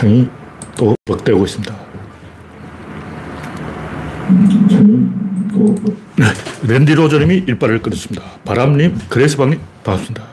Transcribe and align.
창이 0.00 0.26
또 0.78 0.96
먹대고 1.04 1.44
있습니다. 1.44 1.76
네, 6.16 6.24
랜디 6.66 6.94
로저님이 6.94 7.44
일발을 7.46 7.82
끊었습니다. 7.82 8.24
바람님, 8.46 8.98
그레스방님, 9.10 9.60
반갑습니다. 9.84 10.24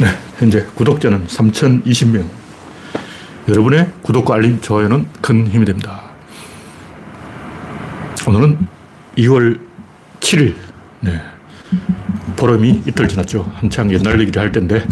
네, 0.00 0.06
현재 0.38 0.66
구독자는 0.74 1.28
3,020명. 1.28 2.26
여러분의 3.48 3.92
구독과 4.02 4.34
알림, 4.34 4.60
좋아요는 4.60 5.06
큰 5.22 5.46
힘이 5.46 5.64
됩니다. 5.64 6.02
오늘은 8.26 8.66
2월 9.16 9.60
7일, 10.18 10.56
네. 11.02 11.22
보름이 12.38 12.84
이틀 12.86 13.08
지났죠. 13.08 13.50
한창 13.56 13.92
옛날 13.92 14.20
얘기를 14.20 14.40
할 14.40 14.52
때인데, 14.52 14.86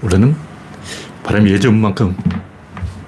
원래는 0.00 0.34
바람이 1.24 1.50
예전만큼 1.50 2.16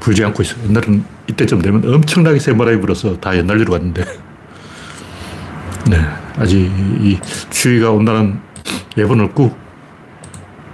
불지 0.00 0.24
않고 0.24 0.42
있어요. 0.42 0.64
옛날은 0.68 1.04
이때쯤 1.28 1.62
되면 1.62 1.94
엄청나게 1.94 2.38
새바람이 2.38 2.80
불어서 2.80 3.18
다 3.18 3.36
옛날 3.36 3.60
일로 3.60 3.72
갔는데, 3.72 4.04
네. 5.88 6.00
아직 6.36 6.58
이 6.58 7.18
추위가 7.50 7.90
온다는 7.92 8.40
예보는 8.98 9.26
없고, 9.26 9.56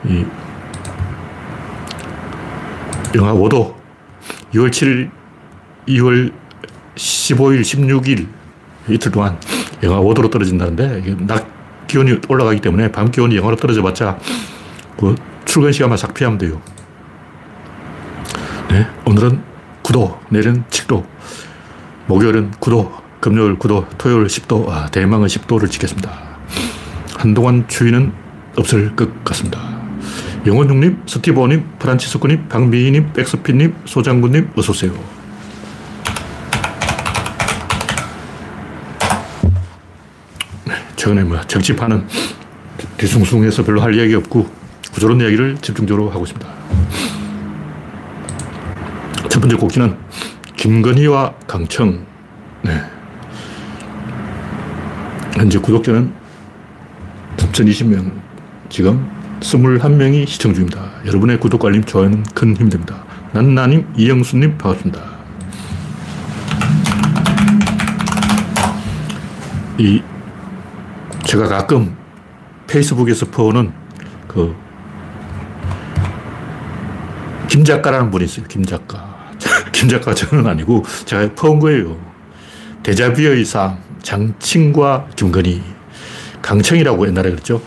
이 0.07 0.25
영하 3.15 3.35
5도, 3.35 3.75
2월 4.55 4.71
7일, 4.71 5.11
2월 5.89 6.33
15일, 6.95 7.61
16일 7.61 8.27
이틀 8.89 9.13
동안 9.13 9.39
영하 9.83 10.01
5도로 10.01 10.31
떨어진다는데 10.31 11.17
낮 11.27 11.60
기온이 11.91 12.21
올라가기 12.29 12.61
때문에 12.61 12.93
밤 12.93 13.11
기온이 13.11 13.37
영하로 13.37 13.57
떨어져 13.57 13.83
봤자 13.83 14.17
그 14.97 15.17
출근 15.45 15.73
시간만 15.73 15.99
싹 15.99 16.15
피하면 16.15 16.39
돼요. 16.39 16.63
네, 18.71 18.87
오늘은 19.05 19.43
9도, 19.83 20.19
내일은 20.29 20.63
7도, 20.71 21.05
목요일은 22.07 22.53
9도, 22.53 22.93
금요일 23.19 23.59
9도, 23.59 23.87
토요일 23.99 24.29
10도, 24.29 24.69
아, 24.69 24.87
대망은 24.87 25.27
10도를 25.27 25.69
찍겠습니다. 25.69 26.13
한동안 27.17 27.67
추위는 27.67 28.13
없을 28.57 28.95
것 28.95 29.25
같습니다. 29.25 29.61
영원중님, 30.47 31.03
스티브님, 31.07 31.65
프란치스코님, 31.81 32.49
박미희님, 32.49 33.13
백스피님, 33.15 33.75
소장군님, 33.85 34.53
어서오세요. 34.57 35.20
최근에 41.01 41.25
뭐 41.25 41.41
정치판은 41.41 42.07
뒤숭숭해서 42.99 43.65
별로 43.65 43.81
할 43.81 43.95
이야기 43.95 44.15
없고 44.17 44.47
구조론 44.93 45.19
이야기를 45.23 45.57
집중적으로 45.63 46.11
하고 46.11 46.25
있습니다. 46.25 46.47
첫 49.31 49.41
번째 49.41 49.57
곡지는 49.57 49.97
김건희와 50.59 51.37
강청. 51.47 52.05
네. 52.61 52.83
현재 55.37 55.59
구독자는 55.59 56.13
3,020명. 57.39 58.13
지금 58.69 59.11
21명이 59.41 60.27
시청 60.27 60.53
중입니다. 60.53 60.85
여러분의 61.07 61.41
구독과 61.41 61.69
알림, 61.69 61.83
좋아요는 61.83 62.25
큰 62.35 62.55
힘이 62.55 62.69
됩니다. 62.69 63.03
난나님, 63.33 63.91
이영수님, 63.97 64.59
반갑습니다. 64.59 65.01
이, 69.79 70.03
제가 71.31 71.47
가끔 71.47 71.97
페이스북에서 72.67 73.27
퍼오는 73.27 73.73
그, 74.27 74.53
김 77.49 77.63
작가라는 77.63 78.11
분이 78.11 78.25
있어요. 78.25 78.47
김 78.49 78.65
작가. 78.65 79.31
김 79.71 79.89
작가 79.89 80.13
저는 80.13 80.45
아니고 80.45 80.83
제가 81.05 81.33
퍼온 81.37 81.61
거예요. 81.61 81.97
대자비의 82.83 83.45
삶, 83.45 83.79
장친과 84.03 85.11
김건희. 85.15 85.63
강청이라고 86.43 87.07
옛날에 87.07 87.31
그랬죠. 87.31 87.63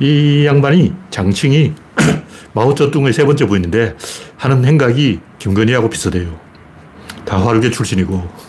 이 0.00 0.44
양반이 0.44 0.92
장칭이 1.08 1.72
마오쩌둥의 2.52 3.14
세 3.14 3.24
번째 3.24 3.46
부인인데 3.46 3.96
하는 4.36 4.66
행각이 4.66 5.20
김건희하고 5.38 5.88
비슷해요. 5.88 6.38
다 7.24 7.42
화류계 7.42 7.70
출신이고. 7.70 8.47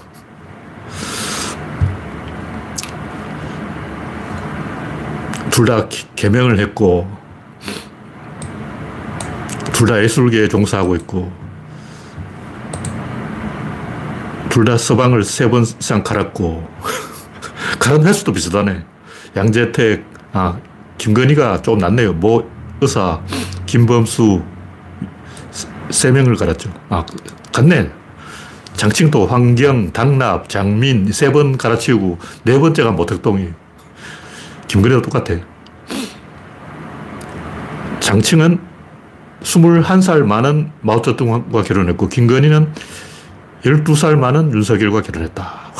둘 5.60 5.66
다 5.66 5.90
개명을 6.16 6.58
했고, 6.58 7.06
둘 9.74 9.88
다 9.90 10.02
예술계에 10.02 10.48
종사하고 10.48 10.96
있고, 10.96 11.30
둘 14.50 14.64
다 14.64 14.78
서방을 14.78 15.26
세 15.26 15.50
번 15.50 15.64
이상 15.64 16.02
갈았고, 16.02 16.66
갈은 17.78 18.08
횟수도 18.08 18.32
비슷하네. 18.32 18.86
양재택, 19.36 20.06
아, 20.32 20.58
김건희가 20.98 21.62
좀 21.62 21.78
낫네요. 21.80 22.14
모 22.14 22.50
의사, 22.80 23.20
김범수, 23.66 24.42
세 25.90 26.10
명을 26.12 26.38
갈았죠. 26.38 26.72
아, 26.88 27.06
갔네. 27.54 27.92
장칭도 28.78 29.28
황경, 29.28 29.92
당납, 29.92 30.48
장민 30.48 31.12
세 31.12 31.34
번 31.34 31.58
갈아치우고 31.58 32.18
네 32.46 32.58
번째가 32.58 32.92
모택동이. 32.92 33.50
김건희도 34.70 35.02
똑같아. 35.02 35.36
장칭은 38.00 38.60
21살 39.42 40.24
많은 40.24 40.72
마오쩌둥과 40.82 41.64
결혼했고 41.64 42.08
김건희는 42.08 42.74
12살 43.64 44.16
많은 44.16 44.54
윤석열과 44.54 45.02
결혼했다. 45.02 45.44
와. 45.44 45.72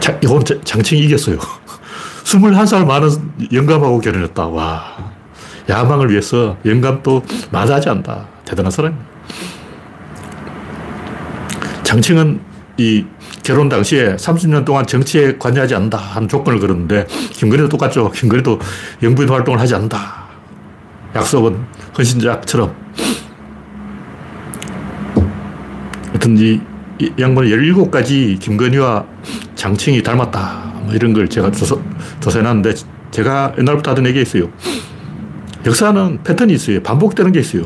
자, 0.00 0.18
이건 0.22 0.42
장칭이 0.64 1.02
이겼어요. 1.02 1.38
21살 2.24 2.84
많은 2.86 3.08
영감하고 3.52 4.00
결혼했다. 4.00 4.46
와. 4.48 5.12
야망을 5.68 6.10
위해서 6.10 6.56
영감도 6.64 7.22
마다하지 7.52 7.88
않다. 7.90 8.26
대단한 8.44 8.70
사람입니다. 8.70 9.08
장칭은 11.84 12.40
이 12.78 13.04
결혼 13.48 13.70
당시에 13.70 14.14
30년 14.16 14.66
동안 14.66 14.86
정치에 14.86 15.38
관여하지 15.38 15.74
않는다 15.74 15.96
하는 15.96 16.28
조건을 16.28 16.60
걸었는데 16.60 17.06
김건희도 17.32 17.70
똑같죠. 17.70 18.10
김건희도 18.10 18.58
영부인 19.02 19.26
활동을 19.30 19.58
하지 19.58 19.74
않는다. 19.74 20.26
약속은 21.16 21.56
헌신작처럼. 21.96 22.74
하여튼 26.08 26.36
이, 26.36 26.60
이 26.98 27.10
양반이 27.18 27.48
17가지 27.48 28.38
김건희와 28.38 29.06
장칭이 29.54 30.02
닮았다. 30.02 30.72
뭐 30.82 30.92
이런 30.92 31.14
걸 31.14 31.26
제가 31.26 31.50
조사, 31.50 31.74
조사해놨는데 32.20 32.74
제가 33.12 33.54
옛날부터 33.58 33.92
하던 33.92 34.04
얘기 34.08 34.20
있어요. 34.20 34.50
역사는 35.64 36.18
패턴이 36.22 36.52
있어요. 36.52 36.82
반복되는 36.82 37.32
게 37.32 37.40
있어요. 37.40 37.62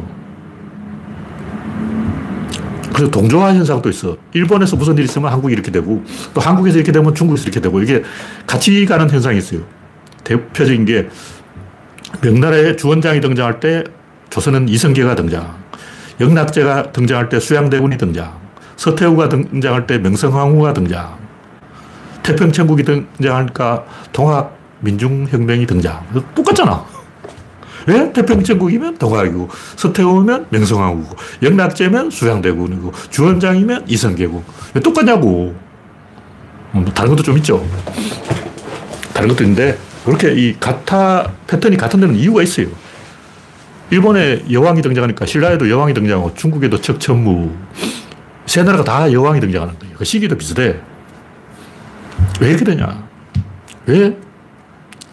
그래서 2.93 3.11
동조화 3.11 3.55
현상도 3.55 3.89
있어. 3.89 4.17
일본에서 4.33 4.77
무슨 4.77 4.95
일이 4.95 5.05
있으면 5.05 5.33
한국이 5.33 5.53
이렇게 5.53 5.71
되고, 5.71 6.05
또 6.35 6.41
한국에서 6.41 6.77
이렇게 6.77 6.93
되면 6.93 7.15
중국에서 7.15 7.45
이렇게 7.45 7.61
되고, 7.61 7.81
이게 7.81 8.03
같이 8.47 8.85
가는 8.87 9.09
현상이 9.09 9.39
있어요. 9.39 9.61
대표적인 10.25 10.85
게, 10.85 11.09
명나라에 12.21 12.77
주원장이 12.77 13.21
등장할 13.21 13.61
때 13.61 13.85
조선은 14.31 14.69
이성계가 14.69 15.15
등장. 15.15 15.55
영락제가 16.21 16.93
등장할 16.93 17.29
때 17.29 17.41
수양대군이 17.41 17.99
등장. 17.99 18.33
서태후가 18.77 19.29
등장할 19.29 19.87
때 19.87 19.99
명성황후가 19.99 20.73
등장. 20.73 21.17
태평천국이 22.23 22.85
등장하니까 22.85 23.85
동학 24.12 24.56
민중혁명이 24.81 25.67
등장. 25.67 26.05
똑같잖아. 26.35 26.85
왜? 27.87 28.12
태평천국이면 28.12 28.99
동학이고, 28.99 29.49
서태후면 29.76 30.46
명성황후고, 30.50 31.17
영락제면 31.43 32.11
수양대군이고, 32.11 32.93
주원장이면 33.11 33.84
이성계고. 33.88 34.44
왜 34.75 34.81
똑같냐고. 34.81 35.55
뭐 36.73 36.84
다른 36.94 37.11
것도 37.11 37.23
좀 37.23 37.37
있죠. 37.38 37.67
다른 39.12 39.29
것도 39.29 39.44
있는데, 39.44 39.79
그렇게 40.05 40.32
이 40.34 40.56
같아, 40.58 41.31
패턴이 41.46 41.76
같은 41.76 42.00
데는 42.00 42.14
이유가 42.17 42.43
있어요. 42.43 42.67
일본에 43.90 44.43
여왕이 44.50 44.81
등장하니까 44.81 45.26
신라에도 45.26 45.69
여왕이 45.69 45.93
등장하고 45.93 46.35
중국에도 46.35 46.81
척천무. 46.81 47.52
세 48.46 48.62
나라가 48.62 48.82
다 48.85 49.12
여왕이 49.12 49.40
등장하는 49.40 49.78
거예요. 49.78 49.96
그 49.99 50.05
시기도 50.05 50.37
비슷해. 50.37 50.76
왜 52.40 52.56
되냐? 52.56 53.06
왜 53.87 54.17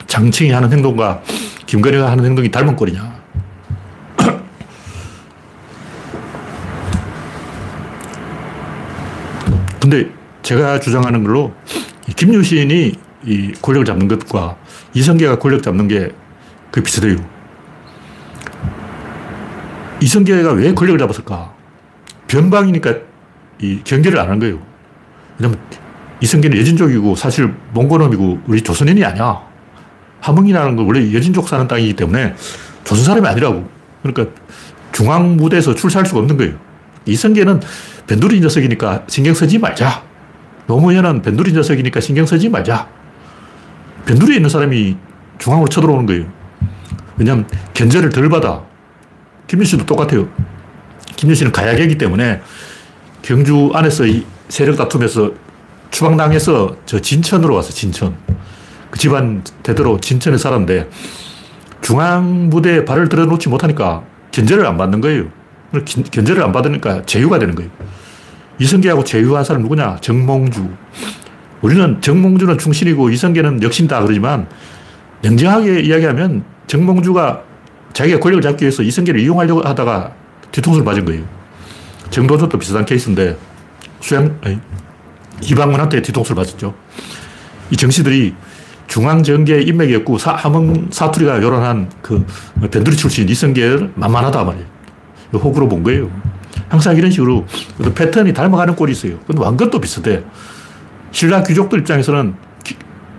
장칭이 0.07 0.51
하는 0.51 0.72
행동과 0.72 1.22
김건희가 1.69 2.10
하는 2.12 2.25
행동이 2.25 2.50
닮은 2.50 2.75
꼴이냐? 2.75 3.19
근데 9.80 10.10
제가 10.42 10.80
주장하는 10.80 11.24
걸로 11.24 11.54
김유신이 12.16 12.94
이 13.25 13.51
권력을 13.62 13.86
잡는 13.86 14.07
것과 14.07 14.57
이성계가 14.94 15.39
권력 15.39 15.63
잡는 15.63 15.88
게 15.88 16.10
그 16.71 16.83
비슷해요. 16.83 17.16
이성계가 20.01 20.51
왜 20.54 20.74
권력을 20.74 21.00
잡았을까? 21.00 21.51
변방이니까 22.27 22.94
이 23.60 23.81
경계를 23.83 24.19
안 24.19 24.30
한 24.30 24.39
거예요. 24.39 24.60
왜냐면 25.39 25.60
이성계는 26.22 26.57
여진족이고 26.60 27.15
사실 27.15 27.51
몽고놈이고 27.74 28.42
우리 28.45 28.62
조선인이 28.62 29.04
아니야. 29.04 29.42
함흥이라는 30.21 30.75
건 30.75 30.86
원래 30.86 31.13
여진족 31.13 31.48
사는 31.48 31.68
땅이기 31.68 31.94
때문에 31.95 32.36
조선 32.83 33.06
사람이 33.06 33.27
아니라고. 33.27 33.69
그러니까 34.01 34.33
중앙 34.92 35.38
무대에서 35.38 35.75
출사할 35.75 36.06
수가 36.06 36.19
없는 36.19 36.38
거예요. 36.38 36.54
이성계는 37.06 37.62
변두리 38.07 38.39
녀석이니까 38.39 39.04
신경 39.07 39.33
쓰지 39.33 39.57
말자. 39.57 40.04
노무현은 40.68 41.21
변두리 41.21 41.54
녀석이니까 41.54 42.00
신경 42.00 42.25
쓰지 42.25 42.50
말자. 42.50 42.88
변두리에 44.06 44.38
있는 44.38 44.50
사람이 44.50 44.98
중앙으로 45.38 45.68
쳐들어오는 45.68 46.06
거예요. 46.06 46.25
왜냐하면 47.18 47.48
견제를 47.74 48.10
덜 48.10 48.30
받아. 48.30 48.62
김윤씨도 49.48 49.86
똑같아요. 49.86 50.27
김윤씨는 51.15 51.51
가야계이기 51.51 51.98
때문에 51.98 52.42
경주 53.22 53.72
안에서 53.74 54.06
이 54.06 54.25
세력 54.48 54.77
다툼에서 54.77 55.31
추방당해서 55.92 56.77
저 56.86 57.00
진천으로 57.00 57.56
와서 57.56 57.72
진천. 57.72 58.15
그 58.89 58.97
집안 58.97 59.44
대대로 59.63 60.00
진천에 60.00 60.38
살았는데 60.38 60.89
중앙 61.81 62.50
부대에 62.50 62.86
발을 62.86 63.09
들어놓지 63.09 63.50
못하니까 63.50 64.03
견제를 64.31 64.65
안 64.65 64.77
받는 64.77 65.01
거예요. 65.01 65.25
견제를 66.12 66.44
안 66.44 66.51
받으니까 66.51 67.03
제휴가 67.06 67.39
되는 67.39 67.56
거예요. 67.56 67.69
이성계하고 68.59 69.03
제휴한 69.03 69.44
사람 69.44 69.62
누구냐? 69.62 69.97
정몽주. 70.01 70.69
우리는 71.62 72.01
정몽주는 72.01 72.57
충신이고 72.57 73.09
이성계는 73.09 73.63
역신다 73.63 74.01
그러지만 74.01 74.47
냉정하게 75.21 75.81
이야기하면 75.81 76.44
정몽주가 76.68 77.44
자기가 77.94 78.19
권력을 78.19 78.41
잡기 78.41 78.63
위해서 78.63 78.83
이성계를 78.83 79.19
이용하려고 79.19 79.62
하다가 79.62 80.13
뒤통수를 80.51 80.86
맞은 80.86 81.06
거예요. 81.06 81.24
정도전도 82.09 82.57
비슷한 82.57 82.86
케이스인데 82.86 83.38
수양, 84.00 84.38
아니, 84.44 84.59
이방문한테 85.44 86.01
뒤통수를 86.01 86.36
맞았죠. 86.36 86.74
이 87.71 87.75
정씨들이 87.75 88.33
중앙정계 88.89 89.62
인맥이었고 89.62 90.18
사, 90.18 90.33
함흥 90.33 90.88
사투리가 90.91 91.41
요란한 91.41 91.89
그 92.01 92.25
변두리 92.71 92.97
출신 92.97 93.30
이성계를 93.30 93.94
만만하다 93.95 94.44
말이에요. 94.44 94.65
호구로 95.33 95.69
본 95.69 95.83
거예요. 95.83 96.09
항상 96.68 96.97
이런 96.97 97.09
식으로 97.12 97.45
패턴이 97.95 98.33
닮아가는 98.33 98.75
꼴이 98.75 98.91
있어요. 98.91 99.19
근데 99.25 99.41
왕건도 99.41 99.80
비슷해. 99.80 100.24
신라 101.12 101.44
귀족들 101.44 101.80
입장에서는 101.80 102.33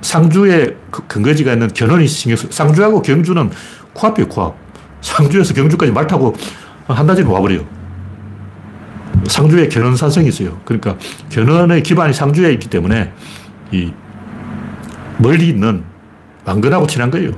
상주의 0.03 0.77
그 0.91 1.07
근거지가 1.07 1.53
있는 1.53 1.69
견원이 1.69 2.07
신경 2.07 2.37
쓰 2.37 2.49
상주하고 2.51 3.03
경주는 3.03 3.51
코앞이에요, 3.93 4.29
코앞. 4.29 4.55
상주에서 5.03 5.55
경주까지 5.55 5.93
말 5.93 6.07
타고 6.07 6.35
한 6.87 7.07
달전에 7.07 7.29
와버려요. 7.29 7.65
상주에 9.27 9.69
견원산성이 9.69 10.29
있어요. 10.29 10.61
그러니까 10.65 10.97
견원의 11.31 11.83
기반이 11.83 12.13
상주에 12.13 12.53
있기 12.55 12.69
때문에 12.69 13.13
이 13.73 13.93
멀리 15.21 15.49
있는 15.49 15.85
왕건하고 16.45 16.87
친한 16.87 17.11
거예요. 17.11 17.33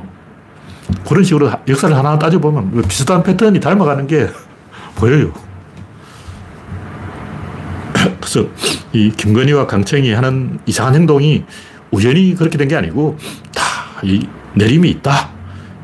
그런 1.08 1.24
식으로 1.24 1.50
역사를 1.68 1.94
하나 1.96 2.18
따져보면 2.18 2.82
비슷한 2.88 3.22
패턴이 3.22 3.60
닮아가는 3.60 4.06
게 4.06 4.28
보여요. 4.96 5.32
그래서 8.20 8.46
이 8.92 9.10
김건희와 9.10 9.66
강청이 9.66 10.12
하는 10.12 10.58
이상한 10.66 10.94
행동이 10.94 11.44
우연히 11.90 12.34
그렇게 12.34 12.56
된 12.58 12.68
게 12.68 12.76
아니고 12.76 13.16
다 13.54 13.72
이 14.04 14.26
내림이 14.54 14.90
있다. 14.90 15.30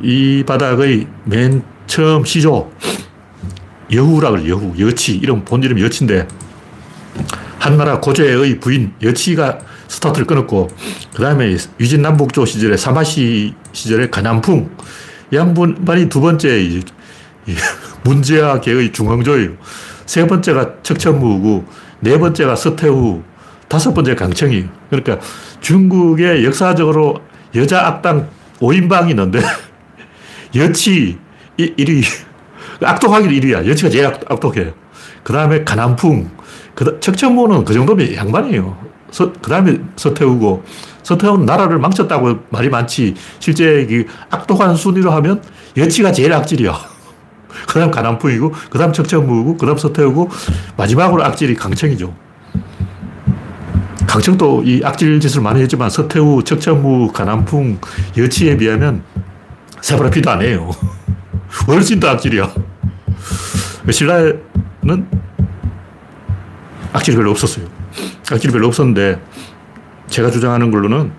이 0.02 0.42
바닥의 0.44 1.06
맨 1.24 1.62
처음 1.86 2.24
시조 2.24 2.70
그래 4.20 4.48
여후 4.48 4.74
여치 4.80 5.16
이름 5.16 5.44
본 5.44 5.62
이름 5.62 5.78
여치인데 5.80 6.26
한나라 7.60 8.00
고조의 8.00 8.58
부인 8.58 8.92
여치가 9.02 9.60
스타트를 9.98 10.26
끊었고 10.26 10.68
그 11.14 11.22
다음에 11.22 11.56
유진 11.80 12.02
남북조 12.02 12.44
시절에 12.44 12.76
사마시 12.76 13.54
시절에 13.72 14.08
가남풍 14.10 14.70
양분만이 15.32 16.08
두 16.08 16.20
번째 16.20 16.82
문제아 18.04 18.60
계의 18.60 18.92
중흥조예요. 18.92 19.52
세 20.06 20.26
번째가 20.26 20.82
척천무고 20.82 21.66
네 22.00 22.18
번째가 22.18 22.54
서태후, 22.54 23.22
다섯 23.66 23.92
번째 23.92 24.14
강청이. 24.14 24.66
그러니까 24.88 25.18
중국의 25.60 26.44
역사적으로 26.44 27.20
여자 27.54 27.86
악당 27.86 28.28
5인방이 28.60 29.10
있는데 29.10 29.40
여치 30.54 31.18
1위, 31.58 32.04
악독하기 32.82 33.28
1위야. 33.28 33.66
여치가 33.66 33.90
제일 33.90 34.06
악독해. 34.06 34.72
그 35.24 35.32
다음에 35.32 35.64
가남풍, 35.64 36.30
그 36.74 37.00
척천무는 37.00 37.64
그 37.64 37.74
정도면 37.74 38.14
양반이에요. 38.14 38.97
그 39.12 39.50
다음에 39.50 39.78
서태후고, 39.96 40.64
서태후는 41.02 41.46
나라를 41.46 41.78
망쳤다고 41.78 42.40
말이 42.50 42.68
많지, 42.68 43.14
실제 43.38 44.06
악독한 44.30 44.76
순위로 44.76 45.10
하면 45.12 45.42
여치가 45.76 46.12
제일 46.12 46.32
악질이야. 46.32 46.74
그 47.66 47.78
다음 47.78 47.90
가남풍이고, 47.90 48.52
그 48.70 48.78
다음 48.78 48.92
척천무고, 48.92 49.56
그 49.56 49.66
다음 49.66 49.78
서태우고, 49.78 50.28
마지막으로 50.76 51.24
악질이 51.24 51.54
강청이죠. 51.54 52.14
강청도 54.06 54.62
이 54.64 54.80
악질 54.82 55.20
짓을 55.20 55.42
많이 55.42 55.60
했지만 55.60 55.90
서태우, 55.90 56.42
척천무, 56.42 57.12
가남풍, 57.12 57.78
여치에 58.16 58.56
비하면 58.56 59.02
세보라 59.82 60.10
피도 60.10 60.30
안 60.30 60.40
해요. 60.40 60.70
훨씬 61.68 62.00
더 62.00 62.08
악질이야. 62.08 62.50
신라는 63.90 65.08
악질이 66.92 67.16
별로 67.16 67.30
없었어요. 67.30 67.77
악질이 68.30 68.52
별로 68.52 68.68
없었는데 68.68 69.20
제가 70.08 70.30
주장하는 70.30 70.70
걸로는 70.70 71.12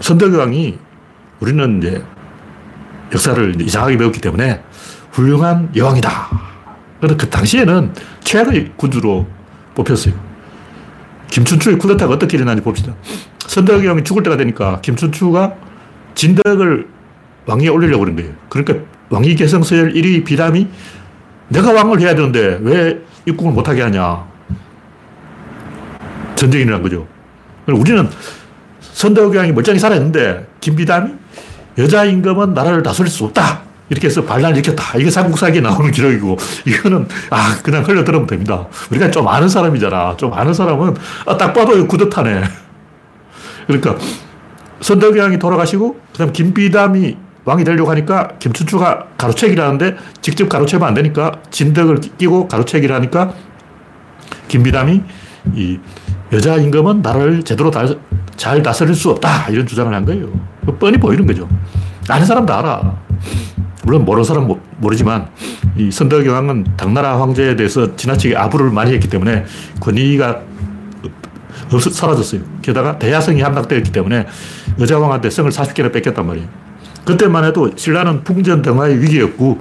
선덕왕이 0.00 0.78
우리는 1.40 1.78
이제 1.78 2.02
역사를 3.12 3.60
이상하게 3.60 3.98
배웠기 3.98 4.20
때문에 4.20 4.62
훌륭한 5.12 5.70
여왕이다. 5.74 6.10
그런데 7.00 7.16
그 7.16 7.28
당시에는 7.28 7.92
최악의 8.20 8.72
군주로 8.76 9.26
뽑혔어요. 9.74 10.14
김춘추의 11.30 11.78
쿠데타가 11.78 12.14
어떻게 12.14 12.36
일어나는지 12.36 12.62
봅시다. 12.62 12.94
선덕이 13.46 13.86
형이 13.86 14.04
죽을 14.04 14.22
때가 14.22 14.36
되니까 14.36 14.80
김춘추가 14.82 15.54
진덕을 16.14 16.86
왕위에 17.46 17.68
올리려고 17.68 18.04
그런 18.04 18.16
거예요. 18.16 18.32
그러니까 18.48 18.86
왕위 19.10 19.34
개성 19.34 19.62
서열 19.62 19.92
1위 19.94 20.24
비담이 20.24 20.68
내가 21.48 21.72
왕을 21.72 22.00
해야 22.00 22.14
되는데 22.14 22.58
왜 22.62 23.00
입국을 23.26 23.52
못하게 23.52 23.82
하냐. 23.82 24.31
전쟁이 26.34 26.64
일어난 26.64 26.82
거죠. 26.82 27.06
우리는 27.66 28.08
형이 29.34 29.52
멀쩡히 29.52 29.78
살아있는데 29.78 30.46
김비담이 30.60 31.12
여자 31.78 32.04
임금은 32.04 32.54
나라를 32.54 32.82
다스릴 32.82 33.10
수 33.10 33.24
없다. 33.24 33.62
이렇게 33.88 34.06
해서 34.06 34.24
반란을 34.24 34.56
일으켰다. 34.56 34.98
이게 34.98 35.10
삼국사기에 35.10 35.60
나오는 35.60 35.90
기록이고, 35.90 36.38
이거는, 36.66 37.06
아, 37.28 37.58
그냥 37.62 37.84
흘려들으면 37.84 38.26
됩니다. 38.26 38.66
우리가 38.90 39.10
좀 39.10 39.28
아는 39.28 39.48
사람이잖아. 39.48 40.16
좀 40.16 40.32
아는 40.32 40.54
사람은, 40.54 40.94
아, 41.26 41.36
딱 41.36 41.52
봐도 41.52 41.86
구듯하네. 41.86 42.42
그러니까, 43.66 43.96
선덕여왕이 44.80 45.38
돌아가시고, 45.38 46.00
그 46.12 46.18
다음 46.18 46.32
김비담이 46.32 47.16
왕이 47.44 47.64
되려고 47.64 47.90
하니까, 47.90 48.28
김춘추가 48.38 49.08
가로채기라는데, 49.18 49.96
직접 50.22 50.48
가로채면 50.48 50.88
안 50.88 50.94
되니까, 50.94 51.32
진덕을 51.50 52.00
끼고 52.16 52.48
가로채기를 52.48 52.94
하니까, 52.96 53.34
김비담이 54.48 55.02
이 55.54 55.78
여자 56.32 56.56
임금은 56.56 57.02
나라를 57.02 57.42
제대로 57.42 57.70
다, 57.70 57.84
잘 58.36 58.62
다스릴 58.62 58.94
수 58.94 59.10
없다. 59.10 59.48
이런 59.50 59.66
주장을 59.66 59.92
한 59.92 60.04
거예요. 60.04 60.28
뻔히 60.78 60.96
보이는 60.96 61.26
거죠. 61.26 61.48
아는 62.08 62.24
사람 62.24 62.46
다 62.46 62.58
알아. 62.58 62.96
물론 63.84 64.04
모르는 64.04 64.24
사람 64.24 64.50
은 64.50 64.60
모르지만 64.78 65.28
이 65.76 65.90
선덕여왕은 65.90 66.76
당나라 66.76 67.20
황제에 67.20 67.56
대해서 67.56 67.94
지나치게 67.96 68.36
아부를 68.36 68.70
많이 68.70 68.92
했기 68.92 69.08
때문에 69.08 69.44
권위가 69.80 70.40
없, 71.72 71.82
사라졌어요. 71.82 72.40
게다가 72.62 72.98
대야성이 72.98 73.42
함락되었기 73.42 73.92
때문에 73.92 74.26
여자왕한테 74.80 75.30
성을 75.30 75.50
40개나 75.50 75.92
뺏겼단 75.92 76.26
말이에요. 76.26 76.48
그때만 77.04 77.44
해도 77.44 77.70
신라는 77.74 78.24
풍전등화의 78.24 79.02
위기였고 79.02 79.58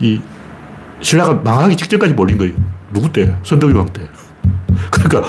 이 0.00 0.20
신라가 1.00 1.34
망하기 1.34 1.76
직전까지 1.76 2.14
몰린 2.14 2.38
거예요. 2.38 2.54
누구 2.92 3.10
때? 3.10 3.34
선덕여왕 3.42 3.92
때. 3.92 4.08
그러니까 4.90 5.28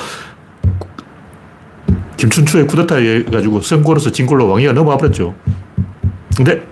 김춘추의 2.24 2.68
쿠데타에 2.68 3.24
가지고 3.24 3.60
성골에서 3.60 4.14
진골로 4.14 4.48
왕위가 4.48 4.72
넘어와 4.72 4.96
버렸죠. 4.96 5.36
근데 6.38 6.66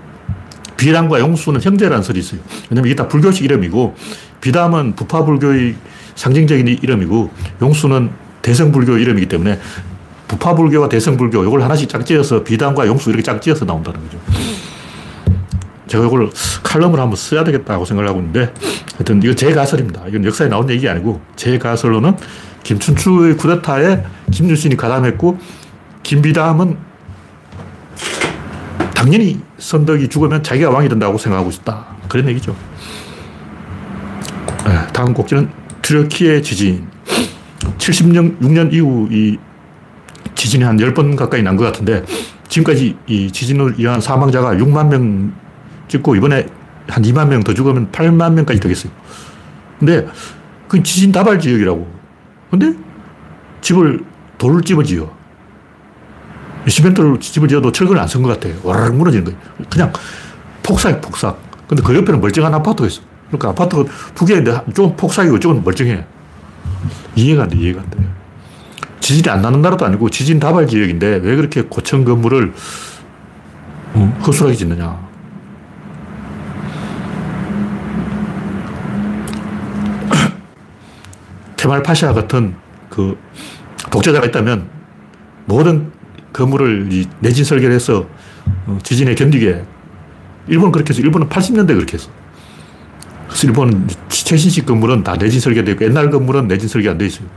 비람과 0.77 1.19
용수는 1.19 1.61
형제라는 1.61 2.01
설이 2.03 2.19
있어요. 2.19 2.39
왜냐면 2.69 2.87
이게 2.87 2.95
다 2.95 3.09
불교식 3.09 3.43
이름이고, 3.43 3.93
비담은 4.39 4.95
부파불교의 4.95 5.75
상징적인 6.15 6.67
이름이고, 6.67 7.29
용수는 7.61 8.11
대성불교 8.41 8.97
이름이기 8.97 9.27
때문에 9.27 9.59
부파불교와 10.29 10.87
대성불교 10.87 11.43
이걸 11.43 11.61
하나씩 11.61 11.89
짝지어서 11.89 12.45
비단과 12.45 12.87
용수 12.87 13.09
이렇게 13.09 13.21
짝지어서 13.21 13.65
나온다는 13.65 13.99
거죠. 14.05 14.17
제가 15.87 16.05
이걸 16.05 16.29
칼럼을 16.63 16.97
한번 16.97 17.17
써야 17.17 17.43
되겠다고 17.43 17.83
생각을 17.83 18.09
하고 18.09 18.19
있는데 18.19 18.53
하여튼 18.93 19.21
이건 19.21 19.35
제 19.35 19.51
가설입니다. 19.53 20.07
이건 20.07 20.23
역사에 20.23 20.47
나온 20.47 20.69
얘기 20.69 20.87
아니고 20.87 21.19
제 21.35 21.57
가설로는 21.57 22.15
김춘추의 22.63 23.37
쿠데타에 23.37 24.03
김유신이 24.31 24.77
가담했고 24.77 25.39
김비담은 26.03 26.77
당연히 28.93 29.41
선덕이 29.57 30.09
죽으면 30.09 30.43
자기가 30.43 30.69
왕이 30.69 30.87
된다고 30.89 31.17
생각하고 31.17 31.49
있다. 31.49 31.85
그런 32.07 32.27
얘기죠. 32.29 32.55
네, 34.65 34.87
다음 34.93 35.13
곡지는 35.13 35.49
튀르키의 35.81 36.43
지진. 36.43 36.87
76년 37.77 38.73
이후 38.73 39.07
이 39.11 39.37
지진이 40.35 40.63
한 40.63 40.77
10번 40.77 41.15
가까이 41.15 41.41
난 41.41 41.57
것 41.57 41.63
같은데 41.65 42.03
지금까지 42.47 42.95
이 43.07 43.31
지진으로 43.31 43.73
인한 43.77 43.99
사망자가 44.01 44.53
6만 44.55 44.87
명 44.89 45.33
찍고 45.87 46.15
이번에 46.15 46.45
한 46.87 47.03
2만 47.03 47.27
명 47.27 47.43
더 47.43 47.53
죽으면 47.53 47.91
8만 47.91 48.33
명까지 48.33 48.59
되겠어요. 48.59 48.91
근데 49.79 50.05
그 50.67 50.81
지진 50.83 51.11
다발 51.11 51.39
지역이라고. 51.39 52.00
근데 52.51 52.73
집을 53.61 54.03
돌을 54.37 54.61
집어 54.61 54.83
지어. 54.83 55.09
시멘트를 56.67 57.19
집을 57.19 57.47
지어도 57.47 57.71
철근을 57.71 57.99
안 57.99 58.07
쓴 58.07 58.21
것 58.21 58.39
같아. 58.39 58.53
와르르 58.63 58.91
무너지는 58.91 59.23
거예요. 59.25 59.39
그냥 59.69 59.91
폭삭, 60.61 61.01
폭삭. 61.01 61.39
근데 61.67 61.81
그 61.81 61.95
옆에는 61.95 62.19
멀쩡한 62.21 62.53
아파트가 62.53 62.87
있어. 62.87 63.01
그러니까 63.27 63.49
아파트가 63.49 63.85
두 64.13 64.25
개인데 64.25 64.61
좀 64.75 64.95
폭삭이고 64.95 65.39
쪽은 65.39 65.63
멀쩡해. 65.63 66.05
이해가 67.15 67.43
안 67.43 67.49
돼, 67.49 67.57
이해가 67.57 67.81
안 67.81 67.89
돼. 67.89 67.97
지진이 68.99 69.29
안 69.33 69.41
나는 69.41 69.61
나라도 69.61 69.85
아니고 69.85 70.09
지진 70.09 70.39
다발 70.39 70.67
지역인데 70.67 71.21
왜 71.23 71.35
그렇게 71.35 71.63
고층 71.63 72.03
건물을 72.05 72.53
어, 73.93 74.21
허술하게 74.27 74.55
짓느냐. 74.55 74.99
케말 81.61 81.83
파샤 81.83 82.11
같은 82.11 82.55
그 82.89 83.15
독재자가 83.91 84.25
있다면 84.25 84.67
모든 85.45 85.91
건물을 86.33 86.89
내진 87.19 87.45
설계를 87.45 87.75
해서 87.75 88.07
어, 88.65 88.79
지진에 88.81 89.13
견디게 89.13 89.63
일본은 90.47 90.71
그렇게 90.71 90.89
해서 90.91 91.03
일본은 91.03 91.29
80년대 91.29 91.67
그렇게 91.67 91.93
했어. 91.93 92.09
그래서 93.27 93.45
일본은 93.47 93.87
최신식 94.09 94.65
건물은 94.65 95.03
다 95.03 95.15
내진 95.17 95.39
설계되어 95.39 95.73
있고 95.75 95.85
옛날 95.85 96.09
건물은 96.09 96.47
내진 96.47 96.67
설계 96.67 96.89
안 96.89 96.97
돼 96.97 97.05
있어요. 97.05 97.27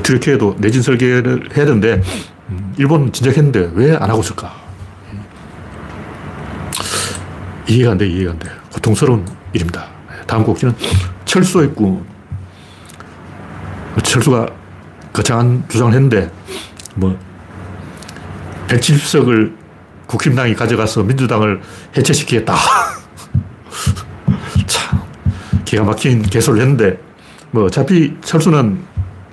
트리케에도 0.00 0.54
내진 0.60 0.82
설계를 0.82 1.48
해야 1.56 1.64
되는데 1.66 2.00
음, 2.50 2.74
일본은 2.78 3.10
진작 3.10 3.36
했는데 3.36 3.72
왜 3.74 3.96
안 3.96 4.08
하고 4.08 4.20
있을까? 4.20 4.54
이해가 7.66 7.90
안 7.90 7.98
돼, 7.98 8.06
이해가 8.06 8.30
안 8.30 8.38
돼. 8.38 8.48
고통스러운 8.72 9.26
일입니다. 9.52 9.86
다음 10.28 10.44
곡지는 10.44 10.76
철수의 11.28 11.74
꿈. 11.74 12.04
철수가 14.02 14.48
거창한 15.12 15.62
주장을 15.68 15.92
했는데, 15.92 16.30
뭐, 16.94 17.18
170석을 18.68 19.52
국힘당이 20.06 20.54
가져가서 20.54 21.02
민주당을 21.02 21.60
해체시키겠다. 21.96 22.56
참, 24.66 25.02
기가 25.64 25.84
막힌 25.84 26.22
개소를 26.22 26.62
했는데, 26.62 26.98
뭐, 27.50 27.64
어차피 27.64 28.16
철수는 28.22 28.82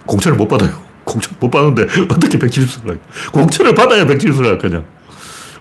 공천을 0.05 0.37
못 0.37 0.49
받아요. 0.49 0.83
공천 1.05 1.33
못 1.39 1.49
받는데 1.49 1.83
어떻게 2.09 2.37
170석을 2.37 2.89
할 2.89 2.99
공천을 3.31 3.73
받아야 3.73 4.05
170석을 4.05 4.43
할 4.43 4.57
거냐. 4.57 4.83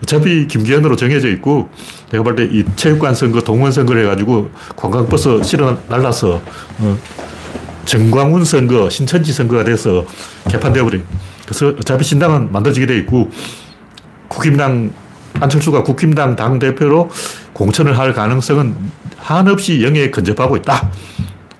어차피 0.03 0.47
김기현으로 0.47 0.95
정해져 0.95 1.29
있고 1.29 1.69
내가 2.11 2.23
볼 2.23 2.35
때 2.35 2.43
이 2.45 2.63
체육관 2.75 3.15
선거, 3.15 3.41
동원 3.41 3.71
선거를 3.71 4.03
해가지고 4.03 4.49
관광버스 4.75 5.41
실어 5.43 5.77
날라서 5.87 6.41
어, 6.79 6.97
정광훈 7.85 8.43
선거, 8.45 8.89
신천지 8.89 9.31
선거가 9.33 9.63
돼서 9.63 10.05
개판되어 10.49 10.83
버린. 10.83 11.03
그래서 11.45 11.67
어차피 11.67 12.03
신당은 12.03 12.51
만들어지게 12.51 12.85
돼 12.87 12.97
있고 12.99 13.29
국힘당 14.27 14.91
안철수가 15.39 15.83
국힘당 15.83 16.35
당 16.35 16.59
대표로 16.59 17.09
공천을 17.53 17.97
할 17.97 18.13
가능성은 18.13 18.75
한없이 19.17 19.83
영에 19.83 20.09
근접하고 20.09 20.55
있다. 20.57 20.89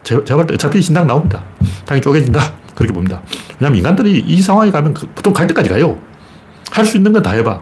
제가 0.04 0.36
볼 0.36 0.48
때 0.48 0.54
어차피 0.56 0.82
신당 0.82 1.08
나옵니다. 1.08 1.44
당이 1.86 2.02
쪼개진다. 2.02 2.54
그렇게 2.76 2.94
봅니다. 2.94 3.22
왜냐하면 3.60 3.78
인간들이 3.78 4.20
이 4.20 4.42
상황에 4.42 4.70
가면 4.72 4.94
그 4.94 5.08
보통 5.16 5.32
갈 5.34 5.48
때까지 5.48 5.70
가요. 5.70 5.98
할 6.72 6.86
수 6.86 6.98
있는 6.98 7.14
건 7.14 7.22
다 7.24 7.32
해봐. 7.32 7.62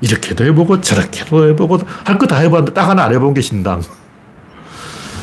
이렇게도 0.00 0.44
해보고 0.44 0.80
저렇게도 0.80 1.48
해보고 1.50 1.78
할 2.04 2.18
거 2.18 2.26
다 2.26 2.36
해봤는데 2.38 2.72
딱 2.74 2.88
하나 2.88 3.04
안 3.04 3.12
해본 3.12 3.34
게 3.34 3.40
신당. 3.40 3.82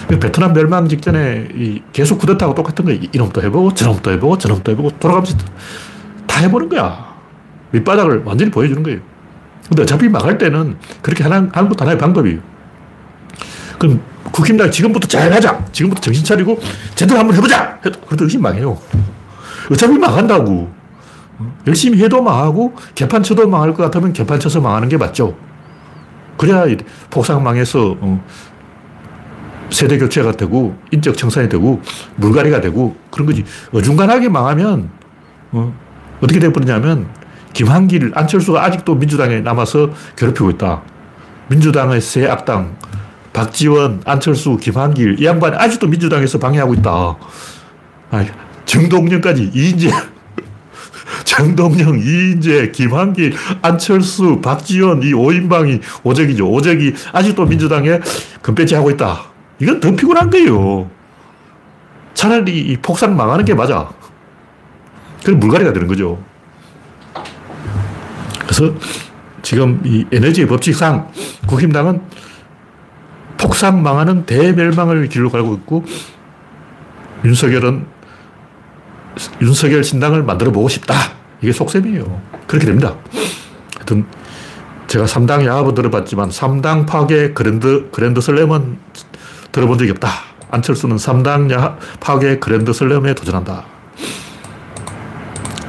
베트남 0.07 0.53
멸망 0.53 0.89
직전에 0.89 1.47
계속 1.93 2.17
쿠데타하고 2.19 2.53
똑같은 2.55 2.83
거야. 2.85 2.97
이놈도 3.13 3.41
해보고 3.43 3.73
저놈도 3.73 4.11
해보고 4.11 4.37
저놈도 4.37 4.71
해보고 4.73 4.91
돌아가면서 4.99 5.37
다 6.27 6.39
해보는 6.41 6.67
거야. 6.69 7.11
밑바닥을 7.71 8.23
완전히 8.25 8.51
보여주는 8.51 8.81
거예요. 8.83 8.99
근데 9.69 9.83
어차피 9.83 10.09
망할 10.09 10.37
때는 10.37 10.77
그렇게 11.01 11.23
하는, 11.23 11.49
하는 11.53 11.69
것도 11.69 11.81
하나의 11.83 11.97
방법이에요. 11.97 12.39
그럼 13.79 14.01
국힘당 14.31 14.69
지금부터 14.69 15.07
잘 15.07 15.31
하자. 15.31 15.63
지금부터 15.71 16.01
정신 16.01 16.25
차리고 16.25 16.59
제대로 16.95 17.19
한번 17.19 17.37
해보자. 17.37 17.79
그래도 17.81 18.25
의심 18.25 18.41
망해요. 18.41 18.77
어차피 19.71 19.97
망한다고. 19.97 20.80
열심히 21.67 22.01
해도 22.01 22.21
망하고 22.21 22.73
개판 22.95 23.23
쳐도 23.23 23.47
망할 23.47 23.73
것 23.73 23.83
같으면 23.83 24.13
개판 24.13 24.39
쳐서 24.39 24.61
망하는 24.61 24.89
게 24.89 24.97
맞죠. 24.97 25.35
그래야 26.37 26.65
폭삭 27.09 27.41
망해서 27.41 27.95
어, 27.99 28.23
세대 29.69 29.97
교체가 29.97 30.33
되고 30.33 30.75
인적 30.91 31.17
청산이 31.17 31.49
되고 31.49 31.81
물갈이가 32.15 32.61
되고 32.61 32.95
그런 33.09 33.25
거지. 33.25 33.45
어중간하게 33.73 34.29
망하면 34.29 34.89
어, 35.51 35.73
떻게 36.19 36.39
돼버리냐면 36.39 37.07
김한길, 37.53 38.11
안철수가 38.15 38.63
아직도 38.63 38.95
민주당에 38.95 39.41
남아서 39.41 39.91
괴롭히고 40.15 40.51
있다. 40.51 40.81
민주당의 41.49 41.99
새 42.01 42.27
악당 42.27 42.77
박지원, 43.33 44.01
안철수, 44.05 44.57
김한길 44.57 45.21
이 45.21 45.25
양반이 45.25 45.55
아직도 45.55 45.87
민주당에서 45.87 46.37
방해하고 46.37 46.73
있다. 46.75 47.17
아, 48.11 48.25
정동영까지 48.65 49.51
이인재 49.53 49.89
정동영, 51.31 51.97
이인재, 51.99 52.71
김한길, 52.71 53.33
안철수, 53.61 54.41
박지원 54.41 55.01
이 55.01 55.13
5인방이 55.13 55.79
오적이죠. 56.03 56.45
오적이 56.45 56.93
아직도 57.13 57.45
민주당에 57.45 58.01
금배지 58.41 58.75
하고 58.75 58.91
있다. 58.91 59.31
이건 59.59 59.79
더 59.79 59.95
피곤한 59.95 60.29
거예요. 60.29 60.89
차라리 62.13 62.59
이 62.59 62.75
폭삭 62.75 63.13
망하는 63.13 63.45
게 63.45 63.53
맞아. 63.53 63.89
그럼 65.23 65.39
물갈이가 65.39 65.71
되는 65.71 65.87
거죠. 65.87 66.21
그래서 68.41 68.75
지금 69.41 69.81
이 69.85 70.05
에너지 70.11 70.45
법칙상 70.45 71.11
국힘당은 71.47 72.01
폭삭 73.37 73.79
망하는 73.79 74.25
대멸망을 74.25 75.07
길로 75.07 75.29
가고 75.29 75.53
있고 75.55 75.85
윤석열은 77.23 77.85
윤석열 79.41 79.81
신당을 79.85 80.23
만들어 80.23 80.51
보고 80.51 80.67
싶다. 80.67 81.20
이게 81.41 81.51
속셈이에요. 81.51 82.21
그렇게 82.47 82.65
됩니다. 82.65 82.95
하여튼 83.75 84.05
제가 84.87 85.05
3당 85.05 85.45
야합은 85.45 85.73
들어봤지만 85.73 86.29
3당 86.29 86.85
파괴 86.85 87.33
그랜드, 87.33 87.89
그랜드 87.91 88.21
슬램은 88.21 88.77
들어본 89.51 89.77
적이 89.77 89.91
없다. 89.91 90.09
안철수는 90.51 90.97
3당 90.97 91.49
야합 91.51 91.79
파괴 91.99 92.39
그랜드 92.39 92.73
슬램에 92.73 93.13
도전한다. 93.15 93.65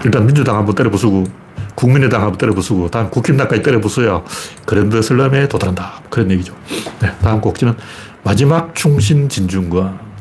일단 0.05 0.27
민주당 0.27 0.57
한번 0.57 0.75
때려 0.75 0.91
부수고 0.91 1.25
국민의당 1.75 2.23
한번 2.23 2.39
때려 2.39 2.53
부수고 2.53 2.91
다음 2.91 3.09
국힘당까지 3.11 3.63
때려 3.63 3.81
부숴야 3.81 4.23
그랜드 4.67 5.01
슬램에 5.01 5.49
도달한다. 5.49 6.03
그런 6.11 6.31
얘기죠. 6.33 6.55
네, 7.01 7.11
다음 7.23 7.41
곡지는 7.41 7.77
마지막 8.23 8.75
충신 8.75 9.29
진중권. 9.29 10.13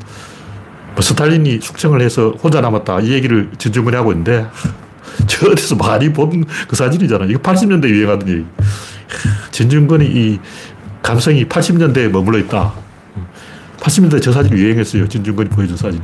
뭐 0.94 1.00
스탈린이 1.00 1.60
숙청을 1.60 2.00
해서 2.00 2.34
혼자 2.42 2.60
남았다. 2.60 3.00
이 3.00 3.12
얘기를 3.12 3.50
진중근이 3.58 3.96
하고 3.96 4.12
있는데, 4.12 4.46
저 5.26 5.50
어디서 5.50 5.76
많이 5.76 6.12
본 6.12 6.44
그 6.68 6.76
사진이잖아. 6.76 7.26
이거 7.26 7.38
80년대 7.40 7.88
유행하던 7.88 8.28
얘기. 8.28 8.44
진중근이 9.50 10.06
이 10.06 10.40
감성이 11.02 11.44
80년대에 11.46 12.08
머물러 12.08 12.38
있다. 12.38 12.72
80년대 13.80 14.22
저 14.22 14.32
사진이 14.32 14.58
유행했어요. 14.60 15.08
진중근이 15.08 15.48
보여준 15.50 15.76
사진이. 15.76 16.02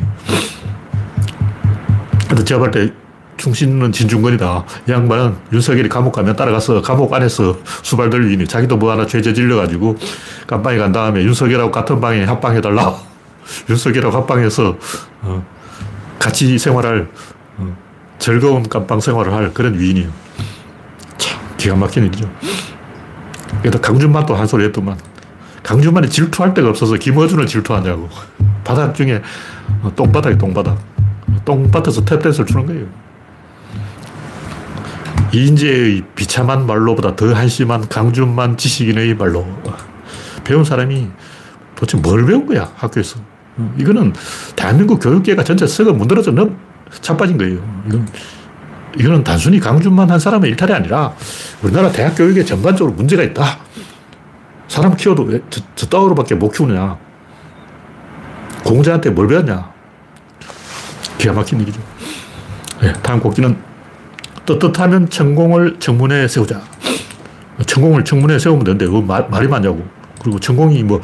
근데 2.29 2.45
제가 2.45 2.59
볼 2.61 2.71
때 2.71 2.93
충신은 3.39 3.93
진중권이다. 3.93 4.65
이 4.89 4.91
양반은 4.91 5.37
윤석열이 5.53 5.89
감옥 5.89 6.11
가면 6.13 6.35
따라가서 6.35 6.83
감옥 6.83 7.15
안에서 7.15 7.57
수발 7.85 8.11
들리니 8.11 8.49
자기도 8.49 8.77
뭐 8.77 8.91
하나 8.91 9.07
죄 9.07 9.23
저질러가지고 9.23 9.97
깜빵에 10.49 10.77
간 10.77 10.91
다음에 10.91 11.23
윤석열하고 11.23 11.71
같은 11.71 12.01
방에 12.01 12.25
합방해달라. 12.25 12.97
윤석열하고 13.71 14.17
합방해서 14.17 14.77
어, 15.23 15.47
같이 16.19 16.59
생활할 16.59 17.09
어, 17.59 17.77
즐거운 18.19 18.63
깜빵 18.63 19.01
생활을 19.01 19.33
할 19.33 19.53
그런 19.55 19.79
위인이에요. 19.79 20.11
참, 21.17 21.41
기가 21.57 21.77
막힌 21.77 22.05
일이죠. 22.07 22.31
그래도 23.61 23.81
강준만도 23.81 24.35
한 24.35 24.47
소리 24.47 24.65
했더만. 24.65 24.99
강준만이 25.63 26.09
질투할 26.09 26.55
데가 26.55 26.69
없어서 26.69 26.95
김어준을 26.97 27.47
질투하냐고. 27.47 28.09
바닥 28.65 28.95
중에 28.95 29.23
똥바닥이 29.97 30.39
똥바닥. 30.39 30.79
똥밭에서 31.45 32.05
탭댄스를 32.05 32.47
추는 32.47 32.67
거예요. 32.67 32.87
이인재의 35.33 36.05
비참한 36.15 36.67
말로보다 36.67 37.15
더 37.17 37.33
한심한 37.35 37.87
강준만 37.89 38.57
지식인의 38.57 39.15
말로. 39.15 39.47
배운 40.45 40.65
사람이 40.65 41.09
도대체 41.75 41.99
뭘 41.99 42.25
배운 42.25 42.47
거야, 42.47 42.71
학교에서. 42.77 43.21
이거는 43.77 44.13
대한민국 44.57 45.01
교육계가 45.01 45.45
전체 45.45 45.67
썩어 45.67 45.93
문드러져 45.93 46.31
넘, 46.31 46.57
자빠진 47.01 47.39
거예요. 47.39 47.59
이건, 47.87 48.09
이거는 48.99 49.25
단순히 49.25 49.61
강준만 49.61 50.11
한 50.11 50.19
사람의 50.19 50.51
일탈이 50.51 50.73
아니라 50.73 51.15
우리나라 51.63 51.91
대학 51.91 52.15
교육에 52.15 52.45
전반적으로 52.45 52.95
문제가 52.95 53.23
있다. 53.23 53.59
사람 54.69 54.97
키워도 54.97 55.23
왜 55.25 55.41
저, 55.51 55.61
저 55.75 55.87
따위로밖에 55.87 56.35
못 56.35 56.51
키우느냐. 56.51 56.97
공자한테 58.65 59.11
뭘 59.11 59.29
배웠냐. 59.29 59.73
기가 61.19 61.33
막힌 61.33 61.61
일이죠. 61.61 61.81
네, 62.81 62.93
다음 63.03 63.21
곡지는 63.21 63.57
떳떳하면 64.47 65.11
천공을 65.11 65.79
청문회에 65.79 66.29
세우자. 66.29 66.61
천공을 67.67 68.05
청문회에 68.05 68.39
세우면 68.39 68.65
되는데, 68.65 68.87
그 68.87 68.99
말, 68.99 69.29
말이 69.29 69.49
많냐고. 69.49 69.85
그리고 70.23 70.39
천공이 70.39 70.83
뭐, 70.85 71.01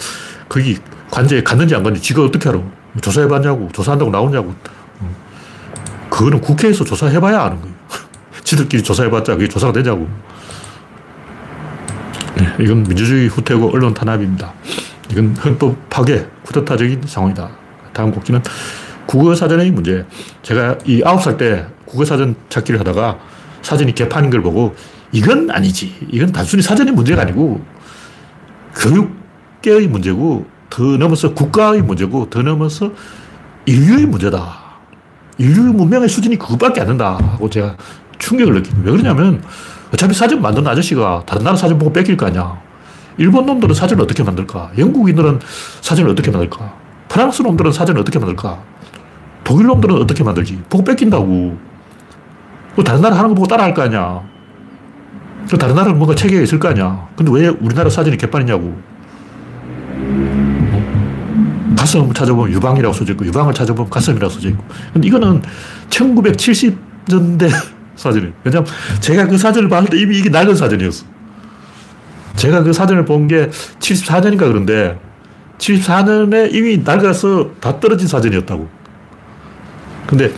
거기 0.49 0.79
관제에 1.11 1.43
갔는지 1.43 1.75
안 1.75 1.83
갔는지 1.83 2.07
지가 2.07 2.23
어떻게 2.23 2.49
알아? 2.49 2.61
조사해봤냐고. 3.01 3.71
조사한다고 3.73 4.11
나오냐고. 4.11 4.55
그거는 6.15 6.41
국회에서 6.41 6.85
조사해봐야 6.85 7.43
아는 7.43 7.61
거예요. 7.61 7.75
지들끼리 8.45 8.85
조사해봤자 8.85 9.35
그게 9.35 9.49
조사가 9.49 9.73
되냐고. 9.73 10.09
네, 12.37 12.47
이건 12.61 12.85
민주주의 12.85 13.27
후퇴고 13.27 13.73
언론 13.73 13.93
탄압입니다. 13.93 14.53
이건 15.11 15.37
헌법 15.45 15.77
파괴, 15.91 16.25
쿠데타적인 16.45 17.03
상황이다. 17.05 17.51
다음 17.93 18.13
곡지는 18.13 18.41
국어사전의 19.07 19.73
문제. 19.73 20.07
제가 20.43 20.79
이 20.87 21.03
아홉 21.05 21.21
살때 21.21 21.67
국어사전 21.85 22.37
찾기를 22.49 22.79
하다가 22.79 23.19
사전이 23.63 23.93
개판인 23.97 24.31
걸 24.31 24.41
보고 24.41 24.77
이건 25.11 25.51
아니지. 25.51 26.07
이건 26.13 26.31
단순히 26.31 26.63
사전의 26.63 26.95
문제가 26.95 27.23
아니고 27.23 27.61
교육계의 28.77 29.89
문제고 29.89 30.47
더 30.71 30.85
넘어서 30.85 31.35
국가의 31.35 31.83
문제고 31.83 32.31
더 32.31 32.43
넘어서 32.43 32.93
인류의 33.67 34.07
문제다. 34.07 34.64
인류 35.39 35.63
문명의 35.73 36.09
수준이 36.09 36.37
그것밖에 36.39 36.81
안 36.81 36.87
된다. 36.89 37.19
하고 37.33 37.49
제가 37.51 37.77
충격을 38.19 38.55
느끼고 38.55 38.77
왜 38.85 38.93
그러냐면 38.93 39.43
어차피 39.93 40.15
사전 40.15 40.41
만든 40.41 40.67
아저씨가 40.67 41.23
다른 41.27 41.45
나라 41.45 41.57
사전 41.57 41.79
보고 41.79 41.93
뺏길 41.93 42.17
거 42.17 42.27
아니야. 42.27 42.59
일본 43.17 43.47
놈들은 43.47 43.75
사전을 43.75 44.03
어떻게 44.03 44.23
만들까? 44.23 44.73
영국인들은 44.77 45.41
사전을 45.81 46.11
어떻게 46.11 46.31
만들까? 46.31 46.75
프랑스 47.09 47.43
놈들은 47.43 47.73
사전을 47.73 48.01
어떻게 48.01 48.19
만들까? 48.19 48.61
독일 49.45 49.67
놈들은 49.67 49.97
어떻게 50.03 50.25
만들지? 50.25 50.59
보고 50.69 50.83
뺏긴다고. 50.85 51.57
그 52.75 52.83
다른 52.83 53.01
나라 53.03 53.17
하는 53.17 53.29
거 53.31 53.35
보고 53.37 53.47
따라 53.47 53.65
할 53.65 53.75
거 53.75 53.83
아니야. 53.83 54.23
그 55.49 55.59
다른 55.59 55.75
나라는 55.75 55.99
뭔가 55.99 56.15
체계가 56.17 56.43
있을 56.43 56.59
거 56.59 56.69
아니야. 56.69 57.07
근데 57.15 57.31
왜 57.31 57.49
우리나라 57.49 57.89
사전이 57.91 58.17
개판이냐고. 58.17 58.75
가슴 61.85 62.11
찾아보면 62.15 62.51
유방이라고 62.53 62.95
써져 62.95 63.13
있고, 63.13 63.27
유방을 63.27 63.53
찾아보면 63.53 63.91
가슴이라고 63.91 64.33
써져 64.33 64.49
있고. 64.49 64.65
근데 64.95 65.07
이거는 65.07 65.43
1970년대 65.91 67.51
사진이에요. 67.95 68.33
왜냐면 68.43 68.67
제가 69.01 69.27
그 69.27 69.37
사진을 69.37 69.69
때 69.91 70.01
이미 70.01 70.19
이게 70.19 70.31
낡은 70.31 70.57
사진이었어. 70.57 71.05
제가 72.37 72.63
그 72.63 72.73
사진을 72.73 73.05
본 73.05 73.29
게 73.29 73.51
74년인가 73.81 74.39
그런데 74.39 74.99
74년에 75.59 76.55
이미 76.55 76.79
낡아서 76.79 77.51
다 77.61 77.79
떨어진 77.79 78.09
사진이었다고. 78.09 78.67
근데 80.07 80.33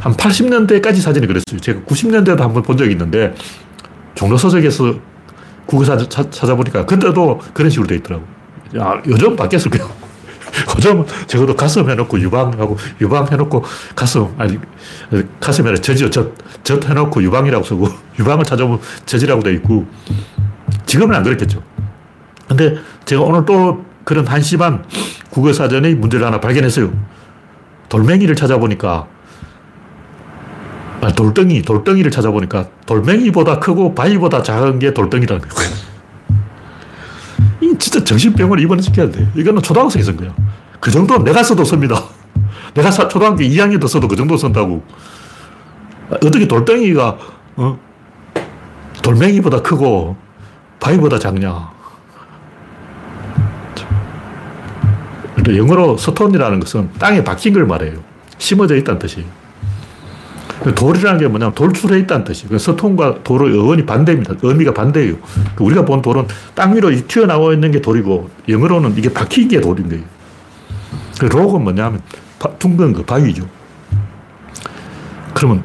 한 0.00 0.12
80년대까지 0.14 1.00
사진이 1.00 1.26
그랬어요. 1.26 1.58
제가 1.60 1.80
90년대도 1.80 2.38
한번 2.40 2.62
본 2.62 2.76
적이 2.76 2.92
있는데 2.92 3.34
종로 4.14 4.36
서적에서 4.36 4.94
국어사전 5.64 6.30
찾아보니까 6.30 6.84
그때도 6.84 7.40
그런 7.54 7.70
식으로 7.70 7.88
돼 7.88 7.94
있더라고. 7.96 8.24
야, 8.78 9.02
요즘 9.06 9.34
바뀌었을 9.34 9.70
거예 9.70 9.82
요. 10.60 10.74
요즘 10.76 11.04
적어도 11.26 11.54
가슴 11.54 11.88
해놓고 11.88 12.20
유방하고 12.20 12.76
유방 13.00 13.28
해놓고 13.30 13.64
가슴, 13.94 14.28
아니, 14.38 14.58
가슴이 15.40 15.68
아니라 15.68 15.80
젖이요. 15.82 16.10
젖, 16.10 16.32
젖 16.64 16.88
해놓고 16.88 17.22
유방이라고 17.22 17.64
쓰고 17.64 17.88
유방을 18.18 18.44
찾아보면 18.44 18.80
젖이라고 19.06 19.42
돼 19.42 19.52
있고 19.54 19.86
지금은 20.86 21.14
안 21.14 21.22
그랬겠죠. 21.22 21.62
근데 22.48 22.76
제가 23.04 23.22
오늘 23.22 23.44
또 23.44 23.84
그런 24.04 24.26
한심한 24.26 24.84
국어사전의 25.30 25.94
문제를 25.94 26.26
하나 26.26 26.40
발견했어요. 26.40 26.92
돌멩이를 27.88 28.34
찾아보니까 28.34 29.06
아, 31.00 31.12
돌덩이, 31.12 31.62
돌덩이를 31.62 32.10
찾아보니까 32.10 32.66
돌멩이보다 32.86 33.58
크고 33.58 33.94
바위보다 33.94 34.42
작은 34.42 34.78
게 34.78 34.92
돌덩이라는 34.92 35.48
거예요. 35.48 35.70
이 37.62 37.74
진짜 37.78 38.04
정신병을 38.04 38.60
입원시켜야 38.60 39.10
돼. 39.10 39.26
이거는 39.34 39.62
초등학생이 39.62 40.04
쓴 40.04 40.16
거야. 40.16 40.34
그 40.80 40.90
정도는 40.90 41.24
내가 41.24 41.42
써도 41.42 41.64
씁니다. 41.64 42.02
내가 42.74 42.90
사, 42.90 43.06
초등학교 43.06 43.42
2학년 43.42 43.80
때 43.80 43.86
써도 43.86 44.08
그 44.08 44.16
정도 44.16 44.36
쓴다고. 44.36 44.82
어떻게 46.10 46.48
돌덩이가, 46.48 47.18
어? 47.56 47.78
돌멩이보다 49.02 49.62
크고 49.62 50.16
바위보다 50.80 51.18
작냐. 51.18 51.70
영어로 55.48 55.96
스톤이라는 55.96 56.60
것은 56.60 56.90
땅에 56.98 57.24
박힌 57.24 57.54
걸 57.54 57.66
말해요. 57.66 57.98
심어져 58.38 58.76
있다는 58.76 58.98
뜻이에요. 58.98 59.26
돌이라는 60.74 61.18
게 61.18 61.26
뭐냐면 61.26 61.54
돌출해 61.54 61.98
있다는 62.00 62.24
뜻이에요. 62.24 62.58
서통과 62.58 63.22
돌의 63.22 63.58
어원이 63.58 63.86
반대입니다. 63.86 64.34
의미가 64.42 64.74
반대예요. 64.74 65.16
그 65.54 65.64
우리가 65.64 65.84
본 65.84 66.02
돌은 66.02 66.26
땅 66.54 66.76
위로 66.76 66.90
튀어나와 66.90 67.54
있는 67.54 67.70
게 67.70 67.80
돌이고 67.80 68.28
영어로는 68.48 68.94
이게 68.98 69.12
박힌 69.12 69.48
게 69.48 69.60
돌인 69.60 69.88
거예요. 69.88 70.19
그 71.20 71.26
록은 71.26 71.62
뭐냐면 71.62 72.00
둥근 72.58 72.94
그 72.94 73.02
바위죠. 73.04 73.46
그러면 75.34 75.62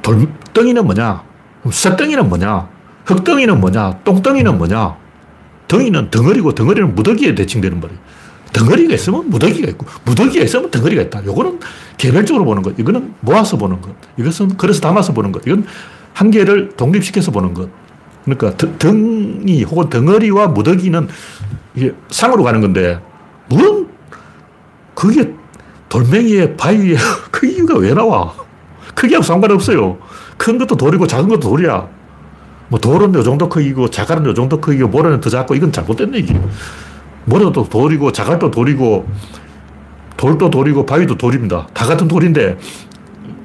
돌덩이는 0.00 0.86
뭐냐? 0.86 1.22
쇠덩이는 1.70 2.30
뭐냐? 2.30 2.66
흙덩이는 3.04 3.60
뭐냐? 3.60 3.98
똥덩이는 4.04 4.56
뭐냐? 4.56 4.96
덩이는 5.68 6.10
덩어리고 6.10 6.54
덩어리는 6.54 6.94
무더기에 6.94 7.34
대칭되는 7.34 7.78
말이에요. 7.78 8.00
덩어리가 8.54 8.94
있으면 8.94 9.28
무더기가 9.28 9.68
있고, 9.68 9.84
무더기가 10.06 10.44
있으면 10.44 10.70
덩어리가 10.70 11.02
있다. 11.02 11.26
요거는 11.26 11.60
개별적으로 11.98 12.46
보는 12.46 12.62
것. 12.62 12.78
이거는 12.78 13.12
모아서 13.20 13.58
보는 13.58 13.82
것. 13.82 13.94
이것은 14.16 14.56
그래서 14.56 14.80
담아서 14.80 15.12
보는 15.12 15.30
것. 15.30 15.46
이건 15.46 15.66
한 16.14 16.30
개를 16.30 16.70
독립시켜서 16.70 17.30
보는 17.32 17.52
것. 17.52 17.68
그러니까 18.24 18.56
덩이 18.78 19.62
혹은 19.62 19.90
덩어리와 19.90 20.48
무더기는 20.48 21.06
이게 21.74 21.92
상으로 22.08 22.44
가는 22.44 22.62
건데, 22.62 22.98
물론 23.50 23.90
그게 25.00 25.32
돌멩이에 25.88 26.56
바위에 26.56 26.94
그 27.32 27.46
이유가 27.46 27.78
왜 27.78 27.94
나와? 27.94 28.34
크기하고 28.94 29.24
상관없어요. 29.24 29.96
큰 30.36 30.58
것도 30.58 30.76
돌이고 30.76 31.06
작은 31.06 31.26
것도 31.26 31.40
돌이야. 31.40 31.88
뭐 32.68 32.78
돌은 32.78 33.14
요 33.14 33.22
정도 33.22 33.48
크기고 33.48 33.88
자갈은 33.88 34.26
요 34.26 34.34
정도 34.34 34.60
크기고 34.60 34.88
모래는 34.88 35.22
더 35.22 35.30
작고 35.30 35.54
이건 35.54 35.72
잘못된 35.72 36.14
얘기예요. 36.16 36.46
모래도 37.24 37.66
돌이고 37.66 38.12
자갈도 38.12 38.50
돌이고 38.50 39.08
돌도 40.18 40.50
돌이고 40.50 40.84
바위도 40.84 41.16
돌입니다. 41.16 41.66
다 41.72 41.86
같은 41.86 42.06
돌인데 42.06 42.58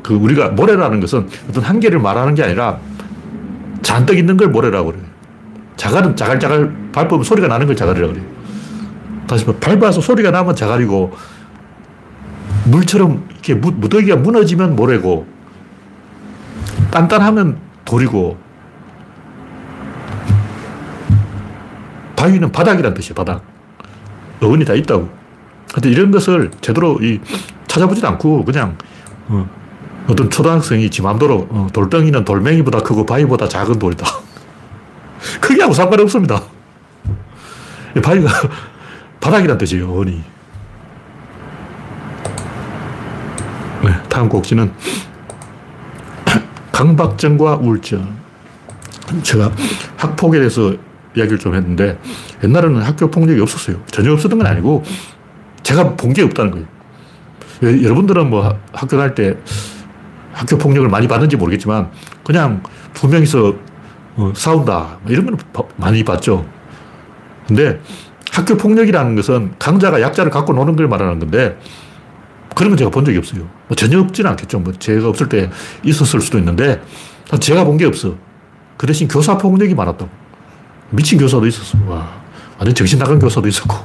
그 0.04 0.14
우리가 0.14 0.50
모래라는 0.50 1.00
것은 1.00 1.30
어떤 1.50 1.64
한계를 1.64 2.00
말하는 2.00 2.36
게 2.36 2.44
아니라 2.44 2.80
잔뜩 3.82 4.18
있는 4.18 4.36
걸 4.36 4.50
모래라고 4.50 4.92
그래요. 4.92 5.06
자갈은 5.78 6.18
자갈자갈 6.18 6.92
밟으면 6.92 7.24
소리가 7.24 7.48
나는 7.48 7.66
걸 7.66 7.78
자갈이라고 7.78 8.14
그래요. 8.14 8.28
다시 9.26 9.46
밟아서 9.46 10.02
소리가 10.02 10.32
나면 10.32 10.54
자갈이고 10.54 11.35
물처럼 12.66 13.28
이렇게 13.32 13.54
무더기가 13.54 14.16
무너지면 14.18 14.76
모래고 14.76 15.28
단단하면 16.92 17.58
돌이고 17.86 18.38
바위는 22.16 22.52
바닥이란 22.52 22.94
뜻이에요, 22.94 23.14
바닥. 23.14 23.44
어원이 24.42 24.66
다 24.66 24.74
있다고. 24.74 25.10
근데 25.74 25.90
이런 25.90 26.12
것을 26.12 26.50
제대로 26.62 26.98
이 27.02 27.20
찾아보지도 27.68 28.08
않고 28.08 28.46
그냥 28.46 28.78
어, 29.28 29.48
떤 30.16 30.30
초등학생이 30.30 30.90
지 30.90 31.02
맘대로 31.02 31.48
어, 31.50 31.68
돌덩이는 31.74 32.24
돌멩이보다 32.26 32.80
크고 32.80 33.06
바위보다 33.06 33.48
작은 33.48 33.78
돌이다. 33.78 34.06
크기하고 35.42 35.74
상관이 35.74 36.02
없습니다. 36.04 36.42
바위가 38.02 38.30
바닥이란 39.20 39.58
뜻이에요, 39.58 39.90
어원이. 39.90 40.35
다음 44.16 44.30
곡지는 44.30 44.72
강박증과 46.72 47.58
우울증. 47.58 48.08
제가 49.24 49.52
학폭에 49.98 50.38
대해서 50.40 50.74
이야기를 51.18 51.38
좀 51.38 51.54
했는데 51.54 52.00
옛날에는 52.42 52.82
학교 52.82 53.12
폭력이 53.12 53.42
없었어요. 53.42 53.76
전혀 53.88 54.14
없었던 54.14 54.38
건 54.40 54.48
아니고 54.48 54.84
제가 55.64 55.96
본 55.98 56.14
게 56.14 56.22
없다는 56.24 56.52
거예요. 56.52 57.84
여러분들은 57.84 58.30
뭐 58.30 58.58
학교 58.72 58.96
다닐 58.98 59.14
때 59.16 59.36
학교 60.32 60.58
폭력을 60.58 60.88
많이 60.88 61.10
받는지 61.10 61.36
모르겠지만 61.36 61.92
그냥 62.24 62.64
두 62.94 63.10
명이서 63.10 63.54
어, 64.16 64.32
싸운다 64.34 65.00
뭐 65.02 65.12
이런 65.12 65.26
걸 65.26 65.36
많이 65.76 66.06
봤죠. 66.06 66.46
근데 67.48 67.82
학교 68.32 68.56
폭력이라는 68.56 69.16
것은 69.18 69.56
강자가 69.60 70.00
약자를 70.02 70.32
갖고 70.32 70.54
노는 70.54 70.78
걸 70.78 70.88
말하는 70.88 71.20
건데 71.20 71.58
그런 72.56 72.72
건 72.72 72.78
제가 72.78 72.90
본 72.90 73.06
적이 73.06 73.18
없어요. 73.20 73.42
뭐 73.68 73.76
전혀 73.76 74.00
없지는 74.00 74.32
않겠죠. 74.32 74.60
뭐 74.60 74.74
제가 74.74 75.10
없을 75.10 75.28
때 75.30 75.50
있었을 75.84 76.22
수도 76.22 76.38
있는데 76.40 76.82
제가 77.40 77.64
본 77.66 77.78
게 77.78 77.86
없어. 77.86 78.16
그 78.78 78.88
대신 78.88 79.08
교사 79.08 79.38
폭력이 79.38 79.74
많았다고. 79.76 80.10
미친 80.92 81.18
교사도 81.20 81.46
있었어. 81.48 81.78
와. 81.88 82.10
완전 82.58 82.74
정신 82.76 82.98
나간 83.00 83.20
교사도 83.20 83.48
있었고. 83.48 83.76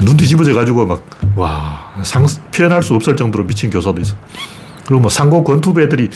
눈 0.00 0.16
뒤집어져 0.16 0.54
가지고 0.54 0.86
막, 0.86 1.04
와. 1.36 1.92
상, 2.02 2.26
표현할 2.54 2.82
수 2.82 2.94
없을 2.94 3.16
정도로 3.16 3.44
미친 3.46 3.70
교사도 3.70 4.00
있어. 4.00 4.14
그리고 4.86 5.00
뭐 5.00 5.10
상고 5.10 5.42
권투부 5.42 5.80
애들이 5.82 6.10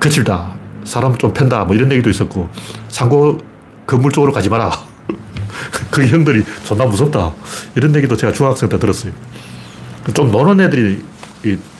거칠다. 0.00 0.54
사람 0.84 1.16
좀 1.18 1.32
팬다. 1.32 1.64
뭐 1.64 1.74
이런 1.74 1.90
얘기도 1.92 2.10
있었고. 2.10 2.48
상고 2.88 3.38
건물 3.86 4.12
쪽으로 4.12 4.32
가지 4.32 4.48
마라. 4.48 4.70
그 5.90 6.06
형들이 6.06 6.44
존나 6.64 6.84
무섭다. 6.84 7.32
이런 7.74 7.94
얘기도 7.96 8.16
제가 8.16 8.32
중학생 8.32 8.68
때 8.68 8.78
들었어요. 8.78 9.12
좀 10.14 10.30
노는 10.30 10.64
애들이 10.64 11.02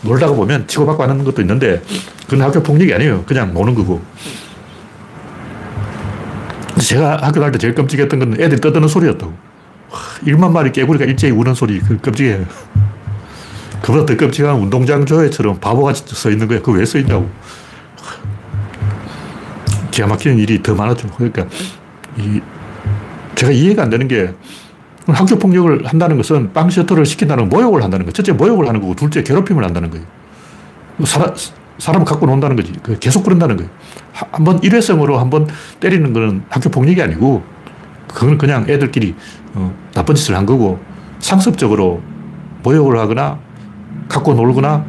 놀다가 0.02 0.32
보면 0.32 0.66
치고받고 0.66 1.02
하는 1.02 1.24
것도 1.24 1.42
있는데 1.42 1.82
그건 2.24 2.42
학교 2.42 2.62
폭력이 2.62 2.92
아니에요. 2.94 3.24
그냥 3.24 3.52
노는 3.54 3.74
거고. 3.74 4.02
제가 6.80 7.18
학교 7.22 7.40
다닐 7.40 7.52
때 7.52 7.58
제일 7.58 7.74
끔찍했던 7.74 8.18
건 8.18 8.32
애들이 8.40 8.60
떠드는 8.60 8.86
소리였다고. 8.88 9.32
1만 10.24 10.50
마리 10.52 10.70
깨구리가 10.72 11.04
일제히 11.06 11.32
우는 11.32 11.54
소리, 11.54 11.80
그 11.80 11.98
끔찍해요. 11.98 12.44
그보다 13.82 14.06
더 14.06 14.16
끔찍한 14.16 14.56
운동장 14.56 15.06
조회처럼 15.06 15.60
바보같이 15.60 16.04
서 16.14 16.30
있는 16.30 16.46
거야. 16.46 16.58
그거 16.58 16.72
왜서 16.72 16.98
있냐고. 16.98 17.28
기가 19.90 20.06
막히는 20.06 20.38
일이 20.38 20.62
더 20.62 20.74
많았죠. 20.74 21.08
그러니까, 21.16 21.46
이, 22.16 22.40
제가 23.34 23.52
이해가 23.52 23.84
안 23.84 23.90
되는 23.90 24.06
게, 24.06 24.34
학교 25.14 25.38
폭력을 25.38 25.86
한다는 25.86 26.16
것은 26.16 26.52
빵 26.52 26.68
셔터를 26.70 27.06
시킨다는 27.06 27.48
모욕을 27.48 27.82
한다는 27.82 28.04
거예요. 28.04 28.12
첫째 28.12 28.32
모욕을 28.32 28.68
하는 28.68 28.80
거고, 28.80 28.94
둘째 28.94 29.22
괴롭힘을 29.22 29.64
한다는 29.64 29.90
거예요. 29.90 30.04
사람, 31.04 31.34
사람을 31.78 32.04
갖고 32.04 32.26
논다는 32.26 32.56
거지. 32.56 32.72
계속 33.00 33.24
그런다는 33.24 33.56
거예요. 33.56 33.70
한번 34.12 34.62
일회성으로 34.62 35.18
한번 35.18 35.46
때리는 35.80 36.12
거는 36.12 36.42
학교 36.48 36.68
폭력이 36.70 37.00
아니고, 37.00 37.42
그건 38.08 38.38
그냥 38.38 38.64
애들끼리 38.68 39.14
어, 39.54 39.74
나쁜 39.94 40.14
짓을 40.14 40.36
한 40.36 40.44
거고, 40.44 40.78
상습적으로 41.20 42.02
모욕을 42.62 42.98
하거나, 42.98 43.38
갖고 44.08 44.34
놀거나, 44.34 44.84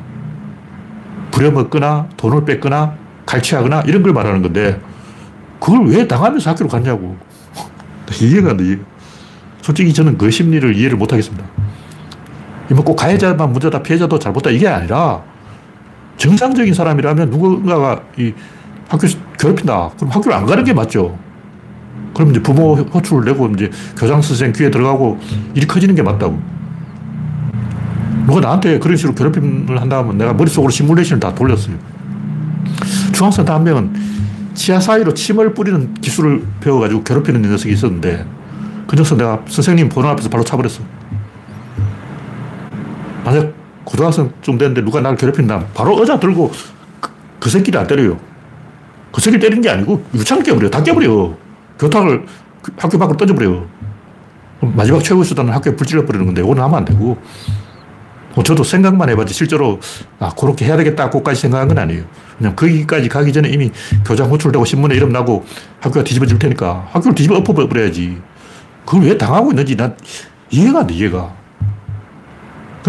부려먹거나, 1.32 2.10
돈을 2.18 2.46
뺏거나, 2.46 2.96
갈취하거나, 3.26 3.82
이런 3.82 4.04
걸 4.04 4.14
말하는 4.14 4.42
건데, 4.42 4.82
그걸 5.60 5.88
왜 5.88 6.08
당하면서 6.08 6.50
학교로 6.50 6.70
갔냐고. 6.70 7.18
이해가 8.22 8.52
안 8.52 8.58
돼, 8.58 8.80
솔직히 9.70 9.94
저는 9.94 10.18
그 10.18 10.32
심리를 10.32 10.76
이해를 10.76 10.98
못 10.98 11.12
하겠습니다. 11.12 11.46
뭐꼭 12.72 12.96
가해자만 12.96 13.52
문제다, 13.52 13.84
피해자도 13.84 14.18
잘못다, 14.18 14.50
이게 14.50 14.68
아니라, 14.68 15.22
정상적인 16.18 16.74
사람이라면 16.74 17.30
누군가가 17.30 18.02
이 18.18 18.34
학교 18.88 19.08
괴롭힌다. 19.38 19.92
그럼 19.96 20.10
학교를 20.10 20.36
안 20.36 20.48
가는 20.48 20.64
게 20.64 20.74
맞죠. 20.74 21.16
그럼 22.16 22.32
이제 22.32 22.42
부모 22.42 22.78
호출을 22.78 23.26
내고 23.26 23.48
이제 23.50 23.70
교장 23.96 24.20
선생 24.24 24.52
귀에 24.54 24.72
들어가고 24.72 25.20
일이 25.54 25.68
커지는 25.68 25.94
게 25.94 26.02
맞다고. 26.02 26.42
누가 28.26 28.40
나한테 28.40 28.80
그런 28.80 28.98
식으로 28.98 29.14
괴롭힘을 29.14 29.80
한다면 29.80 30.18
내가 30.18 30.34
머릿속으로 30.34 30.72
시뮬레이션을 30.72 31.20
다 31.20 31.36
돌렸어요. 31.36 31.76
중학생 33.14 33.46
한 33.48 33.64
명은 33.64 33.94
치아 34.56 34.80
사이로 34.80 35.14
침을 35.14 35.54
뿌리는 35.54 35.94
기술을 35.94 36.44
배워가지고 36.60 37.04
괴롭히는 37.04 37.44
녀석이 37.44 37.72
있었는데 37.72 38.39
그 38.90 38.96
녀석 38.96 39.20
내가 39.20 39.40
선생님 39.48 39.88
보는 39.88 40.10
앞에서 40.10 40.30
바로 40.30 40.44
차버렸어. 40.44 40.82
만약 43.24 43.54
고등학생쯤 43.84 44.58
됐는데 44.58 44.82
누가 44.84 45.00
나를 45.00 45.16
괴롭힌다. 45.16 45.68
바로 45.76 46.00
의자 46.00 46.20
들고 46.20 46.52
그, 47.00 47.12
그 47.40 47.50
새끼를 47.52 47.80
안 47.80 47.86
때려요. 47.86 48.18
그 49.12 49.22
새끼 49.22 49.38
때리는 49.38 49.62
게 49.62 49.70
아니고 49.70 50.04
유창 50.16 50.42
깨버려. 50.42 50.72
다 50.72 50.82
깨버려. 50.82 51.36
교탁을 51.78 52.26
그 52.64 52.72
학교 52.78 52.98
밖으로 52.98 53.16
던져버려요. 53.16 53.68
마지막 54.62 55.04
최고 55.04 55.24
수단은 55.24 55.54
학교에 55.54 55.76
불질러 55.76 56.08
버리는 56.08 56.26
건데 56.26 56.42
이거는 56.42 56.64
하면 56.64 56.80
안 56.80 56.84
되고 56.84 57.16
뭐 58.34 58.44
저도 58.44 58.64
생각만 58.64 59.08
해봤지 59.10 59.36
실제로 59.36 59.80
아 60.18 60.32
그렇게 60.32 60.66
해야 60.66 60.76
되겠다고까지 60.78 61.40
생각한 61.40 61.68
건 61.68 61.78
아니에요. 61.78 62.06
그냥 62.40 62.56
거기까지 62.56 63.08
가기 63.08 63.34
전에 63.34 63.50
이미 63.50 63.70
교장 64.04 64.32
호출되고 64.32 64.66
신문에 64.66 64.96
이름 64.96 65.12
나고 65.12 65.46
학교가 65.80 66.04
뒤집어질 66.04 66.40
테니까 66.40 66.88
학교를 66.92 67.14
뒤집어 67.14 67.38
엎어버려야지. 67.38 68.29
그걸 68.90 69.04
왜 69.04 69.18
당하고 69.20 69.52
있는지 69.52 69.78
난 69.78 69.96
이해가 70.50 70.80
안 70.80 70.88
돼, 70.88 70.96
이해가. 70.96 71.32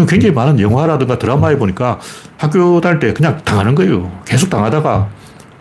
굉장히 0.09 0.33
많은 0.33 0.59
영화라든가 0.59 1.19
드라마에 1.19 1.57
보니까 1.57 1.99
학교 2.37 2.81
다닐 2.81 2.97
때 2.97 3.13
그냥 3.13 3.39
당하는 3.45 3.75
거예요. 3.75 4.11
계속 4.25 4.49
당하다가 4.49 5.07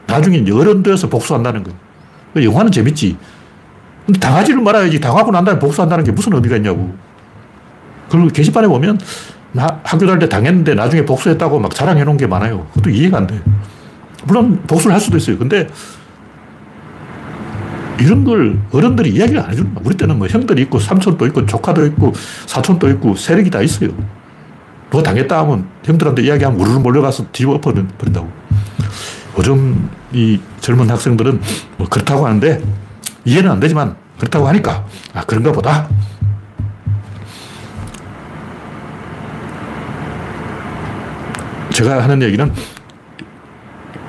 나중에 0.07 0.43
어른 0.51 0.83
되어서 0.83 1.11
복수한다는 1.11 1.63
거예요. 1.63 1.79
그 2.33 2.43
영화는 2.43 2.73
재밌지. 2.73 3.19
근데 4.07 4.19
당하지를 4.19 4.63
말아야지. 4.63 4.99
당하고 4.99 5.31
난 5.31 5.45
다음에 5.45 5.59
복수한다는 5.59 6.05
게 6.05 6.11
무슨 6.11 6.33
의미가 6.33 6.57
있냐고. 6.57 6.91
그리고 8.09 8.29
게시판에 8.29 8.67
보면 8.67 8.99
나 9.53 9.67
학교 9.85 10.07
다닐 10.07 10.21
때 10.21 10.29
당했는데 10.31 10.75
나중에 10.75 11.05
복수했다고 11.05 11.59
막 11.59 11.75
자랑해 11.75 12.03
놓은 12.03 12.17
게 12.17 12.27
많아요. 12.27 12.67
그것도 12.69 12.89
이해가 12.89 13.19
안 13.19 13.27
돼. 13.27 13.39
물론 14.25 14.63
복수를 14.67 14.95
할 14.95 15.03
수도 15.03 15.19
있어요. 15.19 15.37
근데 15.37 15.69
이런 18.01 18.25
걸 18.25 18.59
어른들이 18.73 19.11
이야기를 19.11 19.41
안 19.41 19.51
해주는 19.51 19.75
거야. 19.75 19.83
우리 19.85 19.97
때는 19.97 20.19
뭐 20.19 20.27
형들이 20.27 20.63
있고 20.63 20.79
삼촌도 20.79 21.27
있고 21.27 21.47
조카도 21.47 21.87
있고 21.87 22.13
사촌도 22.47 22.89
있고 22.91 23.15
세력이 23.15 23.51
다 23.51 23.61
있어요. 23.61 23.91
누가 24.91 25.03
당했다 25.03 25.39
하면 25.39 25.69
형들한테 25.85 26.23
이야기하면 26.23 26.59
우르르 26.61 26.79
몰려가서 26.79 27.27
뒤집어 27.31 27.55
엎어버린다고. 27.55 28.31
요즘 29.39 29.89
이 30.13 30.41
젊은 30.61 30.91
학생들은 30.91 31.41
뭐 31.77 31.89
그렇다고 31.89 32.27
하는데 32.27 32.61
이해는 33.25 33.51
안 33.51 33.61
되지만 33.61 33.95
그렇다고 34.19 34.49
하니까 34.49 34.85
아, 35.15 35.25
그런가 35.25 35.53
보다. 35.53 35.89
제가 41.73 42.03
하는 42.03 42.21
얘기는 42.23 42.53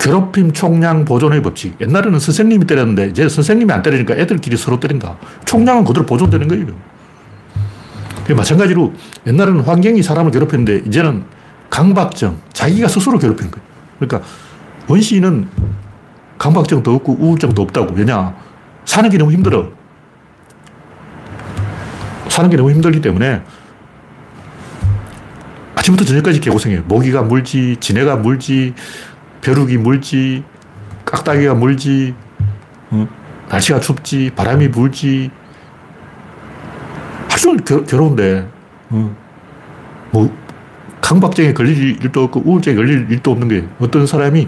괴롭힘 0.01 0.51
총량 0.51 1.05
보존의 1.05 1.43
법칙. 1.43 1.79
옛날에는 1.79 2.17
선생님이 2.17 2.65
때렸는데 2.65 3.09
이제 3.09 3.29
선생님이 3.29 3.71
안 3.71 3.83
때리니까 3.83 4.15
애들끼리 4.15 4.57
서로 4.57 4.79
때린다. 4.79 5.17
총량은 5.45 5.85
그대로 5.85 6.05
보존되는 6.07 6.47
거예요. 6.47 6.65
마찬가지로 8.35 8.93
옛날에는 9.27 9.61
환경이 9.61 10.01
사람을 10.01 10.31
괴롭혔는데 10.31 10.83
이제는 10.87 11.23
강박증, 11.69 12.37
자기가 12.51 12.87
스스로 12.87 13.19
괴롭히는 13.19 13.51
거예요. 13.51 13.67
그러니까 13.99 14.27
원시인은 14.87 15.47
강박증도 16.37 16.95
없고 16.95 17.17
우울증도 17.19 17.61
없다고. 17.61 17.93
왜냐? 17.93 18.35
사는 18.85 19.07
게 19.09 19.17
너무 19.17 19.31
힘들어. 19.31 19.69
사는 22.29 22.49
게 22.49 22.57
너무 22.57 22.71
힘들기 22.71 23.01
때문에 23.01 23.41
아침부터 25.75 26.05
저녁까지 26.05 26.39
개고생해요. 26.39 26.83
모기가 26.87 27.21
물지, 27.21 27.77
지네가 27.79 28.15
물지, 28.15 28.73
벼룩이 29.41 29.77
물지, 29.77 30.43
깍다기가 31.06 31.56
물지, 31.56 32.15
어? 32.91 33.08
날씨가 33.49 33.80
춥지, 33.80 34.32
바람이 34.36 34.71
불지, 34.71 35.32
하루 37.30 37.41
종일 37.41 37.63
괴, 37.63 37.84
괴로운데, 37.84 38.47
어. 38.89 39.15
뭐, 40.12 40.41
강박증에 41.01 41.54
걸릴 41.54 42.01
일도 42.04 42.23
없고 42.23 42.43
우울증에 42.45 42.75
걸릴 42.75 43.08
일도 43.10 43.32
없는 43.32 43.47
게 43.47 43.67
어떤 43.80 44.06
사람이 44.06 44.47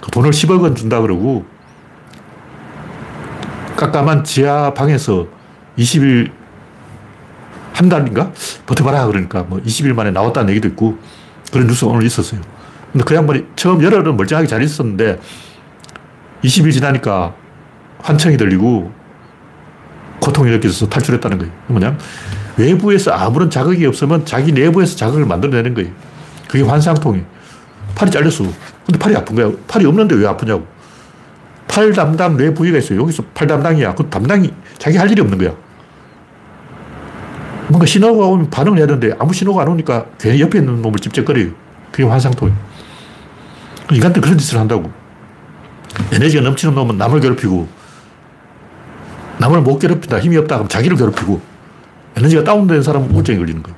그 0.00 0.10
돈을 0.10 0.30
10억 0.30 0.62
원 0.62 0.74
준다 0.74 1.00
그러고 1.00 1.44
깜깜한 3.76 4.24
지하 4.24 4.72
방에서 4.72 5.26
20일 5.76 6.30
한 7.74 7.88
달인가? 7.88 8.32
버텨봐라 8.66 9.06
그러니까 9.06 9.42
뭐 9.42 9.60
20일 9.60 9.92
만에 9.94 10.10
나왔다는 10.10 10.50
얘기도 10.50 10.68
있고 10.68 10.98
그런 11.52 11.66
뉴스가 11.66 11.90
오늘 11.90 12.06
있었어요. 12.06 12.40
근데 12.92 13.04
그 13.04 13.14
양반이 13.14 13.46
처음 13.56 13.82
열흘은 13.82 14.16
멀쩡하게 14.16 14.46
잘 14.46 14.62
있었는데 14.62 15.18
20일 16.44 16.72
지나니까 16.72 17.34
환청이 18.00 18.36
들리고 18.36 18.92
고통이 20.20 20.50
느껴져서 20.50 20.88
탈출했다는 20.88 21.38
거예요. 21.38 21.52
뭐냐? 21.68 21.98
외부에서 22.56 23.12
아무런 23.12 23.50
자극이 23.50 23.86
없으면 23.86 24.26
자기 24.26 24.52
내부에서 24.52 24.96
자극을 24.96 25.24
만들어내는 25.26 25.74
거예요. 25.74 25.90
그게 26.48 26.62
환상통이. 26.62 27.22
팔이 27.94 28.10
잘렸어. 28.10 28.44
근데 28.86 28.98
팔이 28.98 29.16
아픈 29.16 29.36
거야. 29.36 29.50
팔이 29.66 29.86
없는데 29.86 30.14
왜 30.16 30.26
아프냐고. 30.26 30.66
팔 31.66 31.92
담당 31.92 32.36
뇌 32.36 32.52
부위가 32.52 32.78
있어요. 32.78 33.00
여기서 33.00 33.24
팔 33.34 33.46
담당이야. 33.46 33.94
그 33.94 34.08
담당이 34.08 34.52
자기 34.78 34.98
할 34.98 35.10
일이 35.10 35.20
없는 35.22 35.38
거야. 35.38 35.52
뭔가 37.68 37.86
신호가 37.86 38.26
오면 38.26 38.50
반응을 38.50 38.78
해야 38.78 38.86
되는데 38.86 39.14
아무 39.18 39.32
신호가 39.32 39.62
안 39.62 39.68
오니까 39.68 40.04
괜히 40.18 40.40
옆에 40.40 40.58
있는 40.58 40.82
놈을 40.82 40.98
찝쩍거려요. 40.98 41.50
그게 41.90 42.04
환상토예요. 42.04 42.71
인간들 43.90 44.22
그런 44.22 44.38
짓을 44.38 44.58
한다고. 44.58 44.90
에너지가 46.12 46.42
넘치는 46.42 46.74
놈은 46.74 46.96
남을 46.96 47.20
괴롭히고 47.20 47.68
남을 49.38 49.62
못 49.62 49.78
괴롭힌다. 49.78 50.20
힘이 50.20 50.36
없다. 50.38 50.56
그럼 50.56 50.68
자기를 50.68 50.96
괴롭히고 50.96 51.40
에너지가 52.16 52.44
다운된 52.44 52.82
사람은 52.82 53.10
우울증이 53.10 53.38
걸리는 53.38 53.62
거예요. 53.62 53.76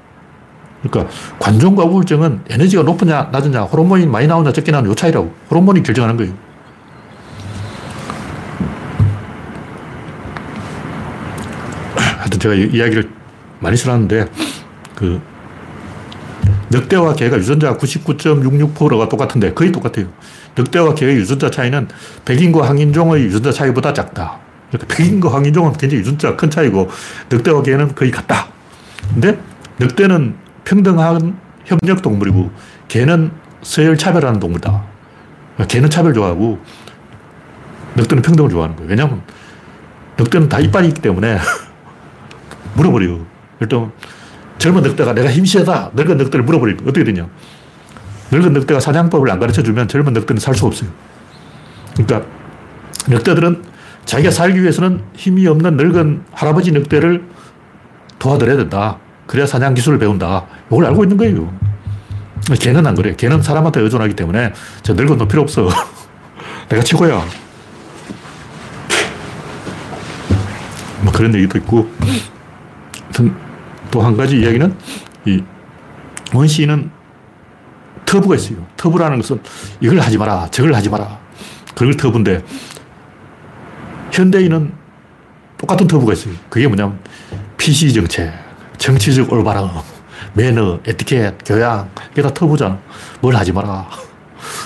그러니까 0.82 1.12
관종과 1.38 1.84
우울증은 1.84 2.42
에너지가 2.50 2.82
높으냐 2.82 3.30
낮으냐 3.32 3.62
호르몬이 3.62 4.06
많이 4.06 4.26
나오냐 4.26 4.52
적게 4.52 4.70
나오냐 4.70 4.90
요 4.90 4.94
차이라고. 4.94 5.32
호르몬이 5.50 5.82
결정하는 5.82 6.16
거예요. 6.16 6.34
하여튼 12.18 12.38
제가 12.38 12.54
이야기를 12.54 13.10
많이 13.60 13.76
써놨는데 13.76 14.30
그 14.94 15.20
늑대와 16.74 17.14
개가 17.14 17.38
유전자 17.38 17.76
99.66%가 17.76 19.08
똑같은데 19.08 19.54
거의 19.54 19.70
똑같아요. 19.70 20.08
늑대와 20.56 20.94
개의 20.94 21.16
유전자 21.16 21.48
차이는 21.48 21.88
백인과 22.24 22.68
항인종의 22.68 23.22
유전자 23.22 23.52
차이보다 23.52 23.92
작다. 23.92 24.38
그러니까 24.70 24.96
백인과 24.96 25.32
황인종은 25.32 25.74
굉장히 25.74 26.00
유전자가 26.00 26.37
큰 26.37 26.50
차이고 26.50 26.90
늑대와 27.30 27.62
개는 27.62 27.94
거의 27.94 28.10
같다. 28.10 28.48
근데 29.12 29.38
늑대는 29.78 30.34
평등한 30.64 31.38
협력 31.64 32.02
동물이고 32.02 32.50
개는 32.88 33.30
서열 33.62 33.96
차별하는 33.96 34.40
동물이다. 34.40 34.84
그러니까 35.54 35.72
개는 35.72 35.90
차별 35.90 36.12
좋아하고 36.12 36.58
늑대는 37.94 38.22
평등을 38.22 38.50
좋아하는 38.50 38.74
거예요. 38.74 38.90
왜냐하면 38.90 39.22
늑대는 40.18 40.48
다 40.48 40.58
이빨이 40.58 40.88
있기 40.88 41.00
때문에 41.00 41.38
물어버려요. 42.74 43.24
일단 43.60 43.92
젊은 44.58 44.82
늑대가 44.82 45.14
내가 45.14 45.30
힘 45.30 45.44
세다. 45.44 45.90
늙은 45.94 46.16
늑대를 46.16 46.44
물어버리고 46.44 46.84
어떻게 46.88 47.04
되냐. 47.04 47.28
늙은 48.30 48.52
늑대가 48.52 48.80
사냥법을 48.80 49.30
안 49.30 49.38
가르쳐 49.38 49.62
주면 49.62 49.88
젊은 49.88 50.12
늑대는 50.12 50.40
살 50.40 50.54
수 50.54 50.66
없어요. 50.66 50.90
그러니까 51.96 52.26
늑대들은 53.08 53.62
자기가 54.04 54.30
살기 54.30 54.60
위해서는 54.62 55.02
힘이 55.14 55.46
없는 55.46 55.76
늙은 55.76 56.24
할아버지 56.32 56.72
늑대를 56.72 57.24
도와드려야 58.18 58.56
된다. 58.56 58.98
그래야 59.26 59.46
사냥 59.46 59.74
기술을 59.74 59.98
배운다. 59.98 60.46
이걸 60.70 60.86
알고 60.86 61.04
있는 61.04 61.16
거예요. 61.16 61.52
걔는 62.60 62.86
안 62.86 62.94
그래. 62.94 63.14
걔는 63.16 63.42
사람한테 63.42 63.80
의존하기 63.80 64.14
때문에 64.16 64.52
저 64.82 64.92
늙은 64.94 65.16
놈 65.18 65.28
필요 65.28 65.42
없어. 65.42 65.68
내가 66.68 66.82
최고야. 66.82 67.22
뭐 71.02 71.12
그런 71.12 71.34
얘기도 71.34 71.58
있고. 71.58 71.88
또 73.94 74.02
한 74.02 74.16
가지 74.16 74.40
이야기는 74.40 74.76
이 75.26 75.40
원시인은 76.35 76.90
터부가 78.04 78.35
있어요. 78.35 78.66
터부라는 78.76 79.18
것은 79.18 79.40
이걸 79.80 80.00
하지 80.00 80.18
마라. 80.18 80.48
저걸 80.50 80.74
하지 80.74 80.90
마라. 80.90 81.20
그걸 81.76 81.96
터부인데 81.96 82.42
현대인은 84.11 84.72
똑같은 85.59 85.87
터부가 85.87 86.12
있어요. 86.14 86.35
그게 86.48 86.66
뭐냐면 86.66 86.98
PC 87.57 87.92
정책, 87.92 88.33
정치적 88.78 89.33
올바름, 89.33 89.68
매너, 90.33 90.80
에티켓, 90.85 91.44
교양, 91.46 91.88
이게 92.11 92.20
다 92.20 92.35
터부잖아. 92.35 92.76
뭘 93.20 93.37
하지 93.37 93.52
마라. 93.52 93.88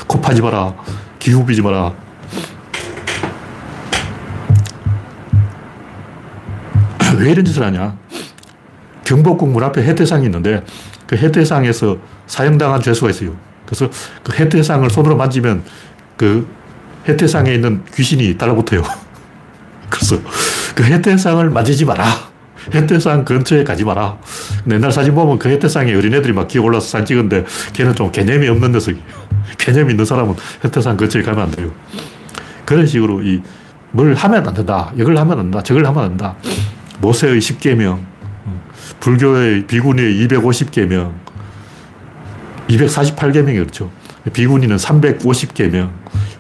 코 0.07 0.19
파지 0.23 0.41
마라. 0.41 0.75
기후 1.19 1.45
비지 1.45 1.61
마라. 1.61 1.93
왜 7.19 7.31
이런 7.33 7.45
짓을 7.45 7.63
하냐? 7.63 8.08
경복궁 9.09 9.55
문 9.55 9.63
앞에 9.63 9.83
해태상이 9.83 10.27
있는데 10.27 10.63
그 11.07 11.17
해태상에서 11.17 11.97
사형당한 12.27 12.83
죄수가 12.83 13.09
있어요. 13.11 13.35
그래서 13.65 13.89
그 14.23 14.35
해태상을 14.35 14.89
손으로 14.91 15.17
만지면 15.17 15.63
그 16.19 16.47
해태상에 17.09 17.55
있는 17.55 17.83
귀신이 17.95 18.37
달라붙어요. 18.37 18.83
그래서 19.89 20.19
그 20.75 20.85
해태상을 20.85 21.49
만지지 21.49 21.87
마라. 21.87 22.05
해태상 22.75 23.25
근처에 23.25 23.65
가지 23.65 23.83
마라. 23.83 24.19
옛날 24.71 24.93
사진 24.93 25.15
보면 25.15 25.39
그 25.39 25.49
해태상에 25.49 25.95
어린애들이 25.95 26.35
막 26.35 26.47
기어 26.47 26.63
올라서 26.63 26.87
사진 26.87 27.07
찍은데 27.07 27.47
걔는 27.73 27.95
좀 27.95 28.13
개념이 28.13 28.47
없는 28.49 28.73
녀석이. 28.73 29.01
개념이 29.57 29.93
있는 29.93 30.05
사람은 30.05 30.35
해태상 30.63 30.99
근처에 30.99 31.23
가면 31.23 31.45
안 31.45 31.51
돼요. 31.51 31.73
그런 32.67 32.87
식으로 32.87 33.23
이 33.23 33.41
뭘 33.91 34.15
하면 34.15 34.47
안 34.47 34.55
된다. 34.55 34.93
이걸 34.97 35.17
하면 35.17 35.39
안 35.39 35.45
된다. 35.45 35.63
저걸 35.63 35.87
하면 35.87 36.03
안 36.05 36.09
된다. 36.11 36.35
모세의 37.01 37.41
10계명, 37.41 37.99
불교의 39.01 39.67
비구니의 39.67 40.27
250계명, 40.27 41.13
248계명이 42.69 43.55
그렇죠. 43.55 43.91
비구니는 44.33 44.77
350계명. 44.77 45.91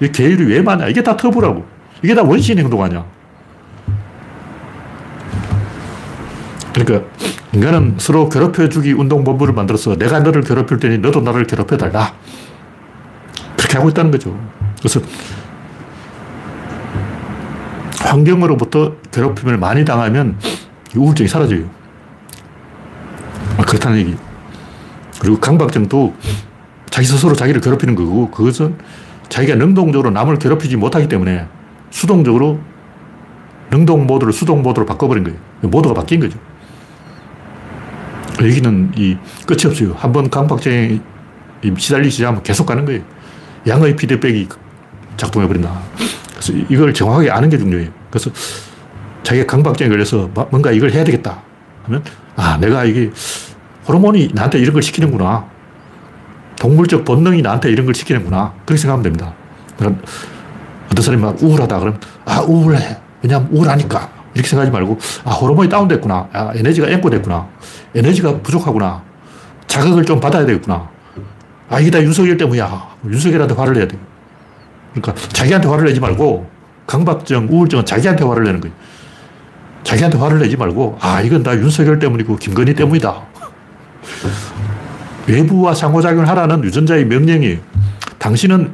이 0.00 0.12
계율이 0.12 0.44
왜 0.46 0.62
많냐? 0.62 0.88
이게 0.88 1.02
다 1.02 1.16
터부라고. 1.16 1.64
이게 2.02 2.14
다 2.14 2.22
원신 2.22 2.58
행동 2.58 2.82
아니야. 2.82 3.04
그러니까 6.72 7.08
인간은 7.52 7.96
서로 7.98 8.28
괴롭혀주기 8.28 8.92
운동본부를 8.92 9.54
만들어서 9.54 9.96
내가 9.96 10.20
너를 10.20 10.42
괴롭힐 10.42 10.78
테니 10.78 10.98
너도 10.98 11.20
나를 11.20 11.46
괴롭혀달라. 11.46 12.14
그렇게 13.56 13.78
하고 13.78 13.88
있다는 13.88 14.10
거죠. 14.10 14.38
그래서 14.78 15.00
환경으로부터 18.00 18.94
괴롭힘을 19.10 19.58
많이 19.58 19.84
당하면 19.84 20.36
우울증이 20.94 21.28
사라져요. 21.28 21.77
아, 23.68 23.70
그렇다는 23.70 23.98
얘기. 23.98 24.16
그리고 25.20 25.38
강박증도 25.38 26.14
자기 26.90 27.06
스스로 27.06 27.34
자기를 27.34 27.60
괴롭히는 27.60 27.94
거고 27.94 28.30
그것은 28.30 28.76
자기가 29.28 29.56
능동적으로 29.56 30.10
남을 30.10 30.38
괴롭히지 30.38 30.76
못하기 30.76 31.08
때문에 31.08 31.46
수동적으로 31.90 32.60
능동 33.70 34.06
모드를 34.06 34.32
수동 34.32 34.62
모드로 34.62 34.86
바꿔버린 34.86 35.24
거예요. 35.24 35.38
모드가 35.62 35.94
바뀐 35.94 36.20
거죠. 36.20 36.38
여기는 38.40 38.92
이 38.96 39.16
끝이 39.46 39.66
없어요. 39.66 39.94
한 39.98 40.12
번 40.12 40.30
강박증에 40.30 41.00
시달리기 41.76 42.10
시작하면 42.10 42.42
계속 42.42 42.64
가는 42.66 42.84
거예요. 42.84 43.02
양의 43.66 43.96
피드백이 43.96 44.48
작동해버린다. 45.16 45.78
그래서 46.30 46.52
이걸 46.70 46.94
정확하게 46.94 47.30
아는 47.30 47.50
게 47.50 47.58
중요해요. 47.58 47.90
그래서 48.10 48.30
자기가 49.24 49.44
강박증에 49.46 49.88
걸려서 49.88 50.30
뭔가 50.50 50.70
이걸 50.70 50.92
해야 50.92 51.04
되겠다 51.04 51.42
하면 51.84 52.02
아, 52.36 52.56
내가 52.58 52.84
이게 52.84 53.10
호르몬이 53.88 54.28
나한테 54.34 54.58
이런 54.58 54.74
걸 54.74 54.82
시키는구나. 54.82 55.46
동물적 56.56 57.04
본능이 57.04 57.40
나한테 57.40 57.70
이런 57.70 57.86
걸 57.86 57.94
시키는구나. 57.94 58.52
그렇게 58.66 58.80
생각하면 58.80 59.02
됩니다. 59.02 59.32
어떤 60.90 61.02
사람이 61.02 61.22
막 61.22 61.42
우울하다 61.42 61.78
그러면 61.78 62.00
아, 62.26 62.40
우울해. 62.40 62.98
왜냐하면 63.22 63.48
우울하니까. 63.50 64.10
이렇게 64.34 64.48
생각하지 64.48 64.70
말고, 64.70 64.98
아, 65.24 65.30
호르몬이 65.32 65.68
다운됐구나. 65.68 66.28
아, 66.32 66.52
에너지가 66.54 66.88
앵꼬됐구나. 66.88 67.48
에너지가 67.94 68.38
부족하구나. 68.42 69.02
자극을 69.66 70.04
좀 70.04 70.20
받아야 70.20 70.44
되겠구나. 70.44 70.88
아, 71.70 71.80
이게 71.80 71.90
다 71.90 72.00
윤석열 72.00 72.36
때문이야. 72.36 72.88
윤석열한테 73.06 73.54
화를 73.54 73.74
내야 73.74 73.88
돼. 73.88 73.98
그러니까 74.94 75.14
자기한테 75.28 75.68
화를 75.68 75.86
내지 75.86 75.98
말고, 75.98 76.48
강박증, 76.86 77.48
우울증은 77.50 77.84
자기한테 77.84 78.24
화를 78.24 78.44
내는 78.44 78.60
거예요. 78.60 78.74
자기한테 79.82 80.18
화를 80.18 80.38
내지 80.38 80.56
말고, 80.56 80.98
아, 81.00 81.20
이건 81.22 81.42
다 81.42 81.54
윤석열 81.56 81.98
때문이고, 81.98 82.36
김건희 82.36 82.74
때문이다. 82.74 83.27
외부와 85.26 85.74
상호작용을 85.74 86.28
하라는 86.28 86.64
유전자의 86.64 87.04
명령이 87.06 87.58
당신은 88.18 88.72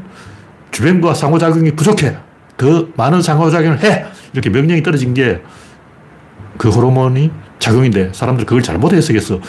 주변과 0.71 1.15
상호작용이 1.15 1.73
부족해. 1.73 2.17
더 2.57 2.87
많은 2.97 3.21
상호작용을 3.21 3.83
해. 3.83 4.07
이렇게 4.33 4.51
명령이 4.51 4.83
떨어진 4.83 5.15
게 5.15 5.43
그 6.57 6.69
호르몬이 6.71 7.31
작용인데 7.59 8.13
사람들 8.13 8.47
그걸 8.47 8.63
잘못 8.63 8.93
해석했어. 8.93 9.41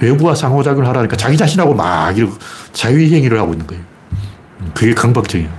외부와 0.00 0.34
상호작용을 0.34 0.86
하라니까 0.88 1.16
자기 1.16 1.36
자신하고 1.36 1.74
막 1.74 2.14
자유행위를 2.72 3.38
하고 3.38 3.52
있는 3.52 3.66
거예요. 3.66 3.82
그게 4.74 4.94
강박증이에요. 4.94 5.50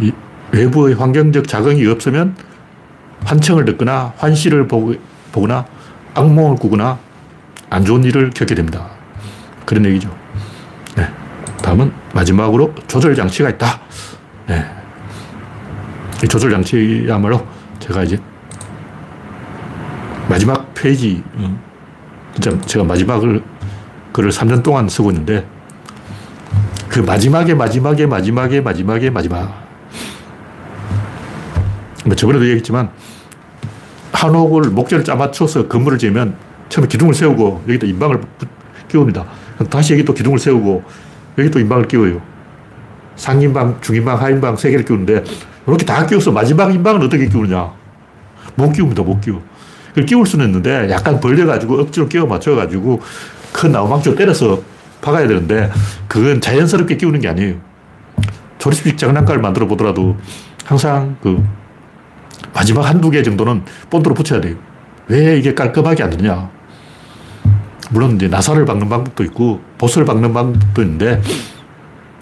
이 0.00 0.12
외부의 0.52 0.94
환경적 0.94 1.46
자극이 1.46 1.86
없으면 1.86 2.36
환청을 3.24 3.64
듣거나 3.66 4.12
환시를 4.16 4.66
보 4.66 4.94
거나 5.32 5.64
악몽을 6.14 6.56
꾸거나 6.56 6.98
안 7.68 7.84
좋은 7.84 8.02
일을 8.04 8.30
겪게 8.30 8.54
됩니다. 8.54 8.88
그런 9.64 9.84
얘기죠. 9.86 10.14
네. 10.96 11.08
다음은 11.62 11.92
마지막으로 12.12 12.74
조절 12.88 13.14
장치가 13.14 13.48
있다. 13.50 13.80
네. 14.46 14.64
이 16.24 16.28
조절 16.28 16.50
장치야말로 16.50 17.46
제가 17.78 18.02
이제 18.02 18.18
마지막 20.28 20.74
페이지, 20.74 21.22
어, 21.36 21.60
진짜 22.34 22.58
제가 22.66 22.84
마지막을 22.84 23.42
그걸 24.12 24.30
3년 24.30 24.62
동안 24.62 24.88
쓰고 24.88 25.10
있는데 25.10 25.46
그 26.88 27.00
마지막에 27.00 27.54
마지막에 27.54 28.06
마지막에 28.06 28.60
마지막에 28.60 29.10
마지막 29.10 29.66
뭐 32.04 32.16
저번에도 32.16 32.44
얘기했지만 32.44 32.90
한옥을 34.20 34.70
목재를 34.70 35.02
짜맞춰서 35.02 35.68
건물을 35.68 35.96
지으면 35.96 36.36
처음에 36.68 36.86
기둥을 36.88 37.14
세우고 37.14 37.64
여기다 37.66 37.86
인방을 37.86 38.20
끼웁니다. 38.88 39.24
다시 39.70 39.94
여기 39.94 40.04
또 40.04 40.12
기둥을 40.12 40.38
세우고 40.38 40.82
여기 41.38 41.50
또 41.50 41.58
인방을 41.58 41.88
끼워요. 41.88 42.20
상인방, 43.16 43.80
중인방, 43.80 44.20
하인방 44.20 44.56
세 44.56 44.70
개를 44.70 44.84
끼우는데 44.84 45.24
이렇게 45.66 45.86
다 45.86 46.06
끼워서 46.06 46.32
마지막 46.32 46.74
인방은 46.74 47.02
어떻게 47.02 47.28
끼우느냐. 47.28 47.72
못 48.56 48.72
끼웁니다. 48.72 49.02
못 49.02 49.22
끼워. 49.22 49.42
그걸 49.88 50.04
끼울 50.04 50.26
수는 50.26 50.46
있는데 50.46 50.90
약간 50.90 51.18
벌려가지고 51.18 51.80
억지로 51.80 52.06
끼워 52.06 52.26
맞춰가지고 52.26 53.00
큰 53.52 53.72
나무망치로 53.72 54.16
때려서 54.16 54.60
박아야 55.00 55.28
되는데 55.28 55.70
그건 56.08 56.42
자연스럽게 56.42 56.98
끼우는 56.98 57.20
게 57.20 57.28
아니에요. 57.28 57.56
조립식 58.58 58.98
장난감을 58.98 59.40
만들어 59.40 59.66
보더라도 59.66 60.18
항상 60.66 61.16
그 61.22 61.42
마지막 62.52 62.82
한두 62.82 63.10
개 63.10 63.22
정도는 63.22 63.62
본드로 63.90 64.14
붙여야 64.14 64.40
돼요. 64.40 64.56
왜 65.08 65.38
이게 65.38 65.54
깔끔하게 65.54 66.02
안 66.02 66.10
되냐. 66.10 66.50
물론 67.90 68.16
이제 68.16 68.28
나사를 68.28 68.64
박는 68.64 68.88
방법도 68.88 69.24
있고 69.24 69.60
보스를 69.78 70.04
박는 70.04 70.32
방법도 70.32 70.82
있는데 70.82 71.20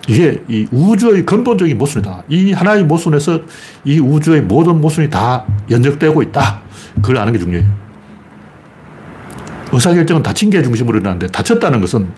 이게 0.08 0.42
이 0.48 0.66
우주의 0.72 1.24
근본적인 1.26 1.76
모순이다. 1.76 2.24
이 2.28 2.52
하나의 2.52 2.84
모순에서 2.84 3.40
이 3.84 3.98
우주의 4.00 4.40
모든 4.40 4.80
모순이 4.80 5.10
다 5.10 5.44
연적되고 5.70 6.22
있다. 6.22 6.62
그걸 6.96 7.18
아는 7.18 7.34
게 7.34 7.38
중요해요. 7.38 7.68
의사결정은 9.70 10.22
다친 10.22 10.48
게 10.48 10.62
중심으로 10.62 10.98
일어나는데 10.98 11.26
다쳤다는 11.26 11.82
것은 11.82 12.08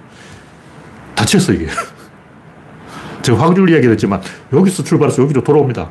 다쳤어, 1.16 1.52
이게. 1.52 1.66
제가 3.22 3.42
확률 3.42 3.68
이야기를 3.68 3.92
했지만 3.92 4.22
여기서 4.52 4.84
출발해서 4.84 5.22
여기로 5.22 5.42
돌아옵니다. 5.42 5.90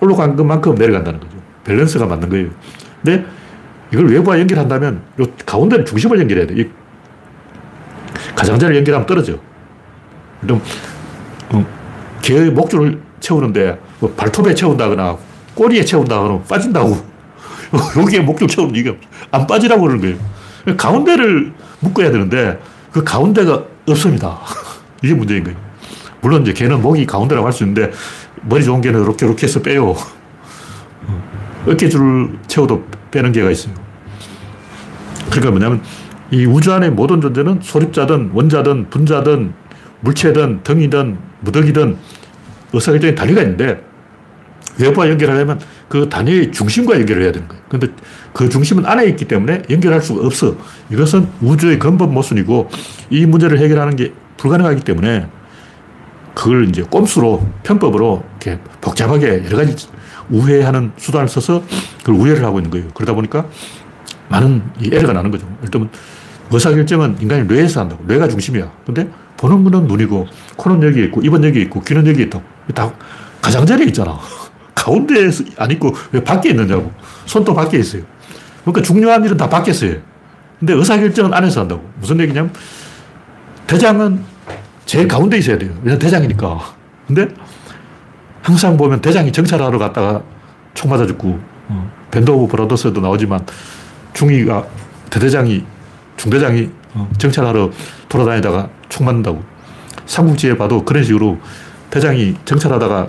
올라간 0.00 0.36
것만큼 0.36 0.74
내려간다는 0.74 1.20
거죠. 1.20 1.32
밸런스가 1.64 2.06
맞는 2.06 2.28
거예요. 2.28 2.48
근데 3.02 3.24
이걸 3.92 4.08
외부와 4.10 4.38
연결한다면 4.40 5.02
요 5.20 5.26
가운데는 5.44 5.84
중심을 5.84 6.18
연결해야 6.20 6.46
돼. 6.46 6.54
이 6.56 6.66
가장자리를 8.34 8.76
연결하면 8.78 9.06
떨어져. 9.06 9.38
그럼 10.40 10.60
어, 11.50 11.64
개의 12.22 12.50
목줄을 12.50 13.00
채우는데 13.20 13.78
뭐 14.00 14.10
발톱에 14.16 14.54
채운다거나 14.54 15.16
꼬리에 15.54 15.84
채운다거나 15.84 16.40
빠진다고. 16.42 16.96
여기에 18.00 18.20
목줄 18.20 18.46
채우는 18.48 18.74
이게 18.76 18.96
안 19.32 19.46
빠지라고 19.46 19.82
그러는 19.82 20.00
거예요. 20.00 20.76
가운데를 20.76 21.52
묶어야 21.80 22.10
되는데 22.12 22.60
그 22.92 23.02
가운데가 23.02 23.64
없습니다. 23.88 24.38
이게 25.02 25.14
문제인 25.14 25.42
거예요. 25.44 25.58
물론 26.20 26.42
이제 26.42 26.52
개는 26.52 26.80
목이 26.82 27.06
가운데라고 27.06 27.46
할 27.46 27.52
수 27.52 27.64
있는데 27.64 27.92
머리 28.48 28.64
좋은 28.64 28.80
개는 28.80 29.02
이렇게 29.02 29.26
이렇게 29.26 29.46
해서 29.46 29.60
빼요. 29.60 29.94
어깨줄을 31.66 32.38
채워도 32.46 32.84
빼는 33.10 33.32
개가 33.32 33.50
있어요. 33.50 33.74
그러니까 35.30 35.50
뭐냐면 35.50 35.82
이 36.30 36.46
우주 36.46 36.72
안의 36.72 36.90
모든 36.90 37.20
존재는 37.20 37.60
소립자든 37.62 38.30
원자든 38.32 38.88
분자든 38.90 39.52
물체든 40.00 40.60
등이든 40.62 41.18
무덕이든 41.40 41.96
의사결정에 42.72 43.14
단위가 43.14 43.42
있는데 43.42 43.82
외부와 44.78 45.08
연결하려면 45.08 45.60
그 45.88 46.08
단위의 46.08 46.52
중심과 46.52 46.98
연결을 47.00 47.22
해야 47.22 47.32
되는 47.32 47.48
거예요. 47.48 47.62
근데 47.68 47.88
그 48.32 48.48
중심은 48.48 48.84
안에 48.86 49.06
있기 49.06 49.24
때문에 49.26 49.62
연결할 49.70 50.02
수가 50.02 50.26
없어. 50.26 50.56
이것은 50.90 51.28
우주의 51.40 51.78
근본 51.78 52.12
모순이고 52.12 52.68
이 53.10 53.24
문제를 53.26 53.58
해결하는 53.58 53.96
게 53.96 54.12
불가능하기 54.36 54.82
때문에 54.82 55.26
그걸 56.36 56.68
이제 56.68 56.82
꼼수로 56.82 57.48
편법으로 57.62 58.22
이렇게 58.28 58.60
복잡하게 58.82 59.42
여러 59.46 59.56
가지 59.56 59.88
우회하는 60.28 60.92
수단을 60.98 61.28
써서 61.28 61.62
그걸 62.00 62.16
우회를 62.16 62.44
하고 62.44 62.58
있는 62.58 62.70
거예요. 62.70 62.88
그러다 62.92 63.14
보니까 63.14 63.46
많은 64.28 64.62
에러가 64.84 65.14
나는 65.14 65.30
거죠. 65.30 65.46
예를 65.60 65.70
들면 65.70 65.90
의사결정은 66.50 67.16
인간이 67.20 67.44
뇌에서 67.44 67.80
한다고. 67.80 68.04
뇌가 68.06 68.28
중심이야. 68.28 68.70
근데 68.84 69.08
보는 69.38 69.64
눈은 69.64 69.86
눈이고, 69.86 70.26
코는 70.56 70.82
여기 70.86 71.04
있고, 71.04 71.22
입은 71.22 71.42
여기 71.42 71.62
있고, 71.62 71.80
귀는 71.80 72.06
여기 72.06 72.22
있다. 72.22 72.40
다 72.74 72.92
가장자리에 73.40 73.86
있잖아. 73.86 74.18
가운데에 74.74 75.30
안 75.56 75.70
있고 75.70 75.94
왜 76.12 76.22
밖에 76.22 76.50
있느냐고. 76.50 76.92
손도 77.24 77.54
밖에 77.54 77.78
있어요. 77.78 78.02
그러니까 78.60 78.82
중요한 78.82 79.24
일은 79.24 79.38
다 79.38 79.48
밖에 79.48 79.70
있어요. 79.70 79.96
근데 80.58 80.74
의사결정은 80.74 81.32
안에서 81.32 81.62
한다고. 81.62 81.82
무슨 81.98 82.20
얘기냐면 82.20 82.52
대장은 83.66 84.35
제일 84.86 85.08
가운데 85.08 85.36
있어야 85.36 85.58
돼요. 85.58 85.72
왜냐 85.82 85.98
대장이니까. 85.98 86.60
근데 87.06 87.28
항상 88.42 88.76
보면 88.76 89.00
대장이 89.00 89.32
정찰하러 89.32 89.78
갔다가 89.78 90.22
총 90.74 90.90
맞아 90.90 91.06
죽고, 91.06 91.38
어, 91.68 91.92
Band 92.10 92.30
of 92.30 92.50
Brothers도 92.50 93.00
나오지만 93.00 93.44
중위가 94.14 94.66
대대장이 95.10 95.64
중대장이 96.16 96.70
어, 96.94 97.10
정찰하러 97.18 97.70
돌아다니다가 98.08 98.70
총 98.88 99.04
맞는다고. 99.06 99.42
삼국지에 100.06 100.56
봐도 100.56 100.84
그런 100.84 101.02
식으로 101.02 101.38
대장이 101.90 102.36
정찰하다가 102.44 103.08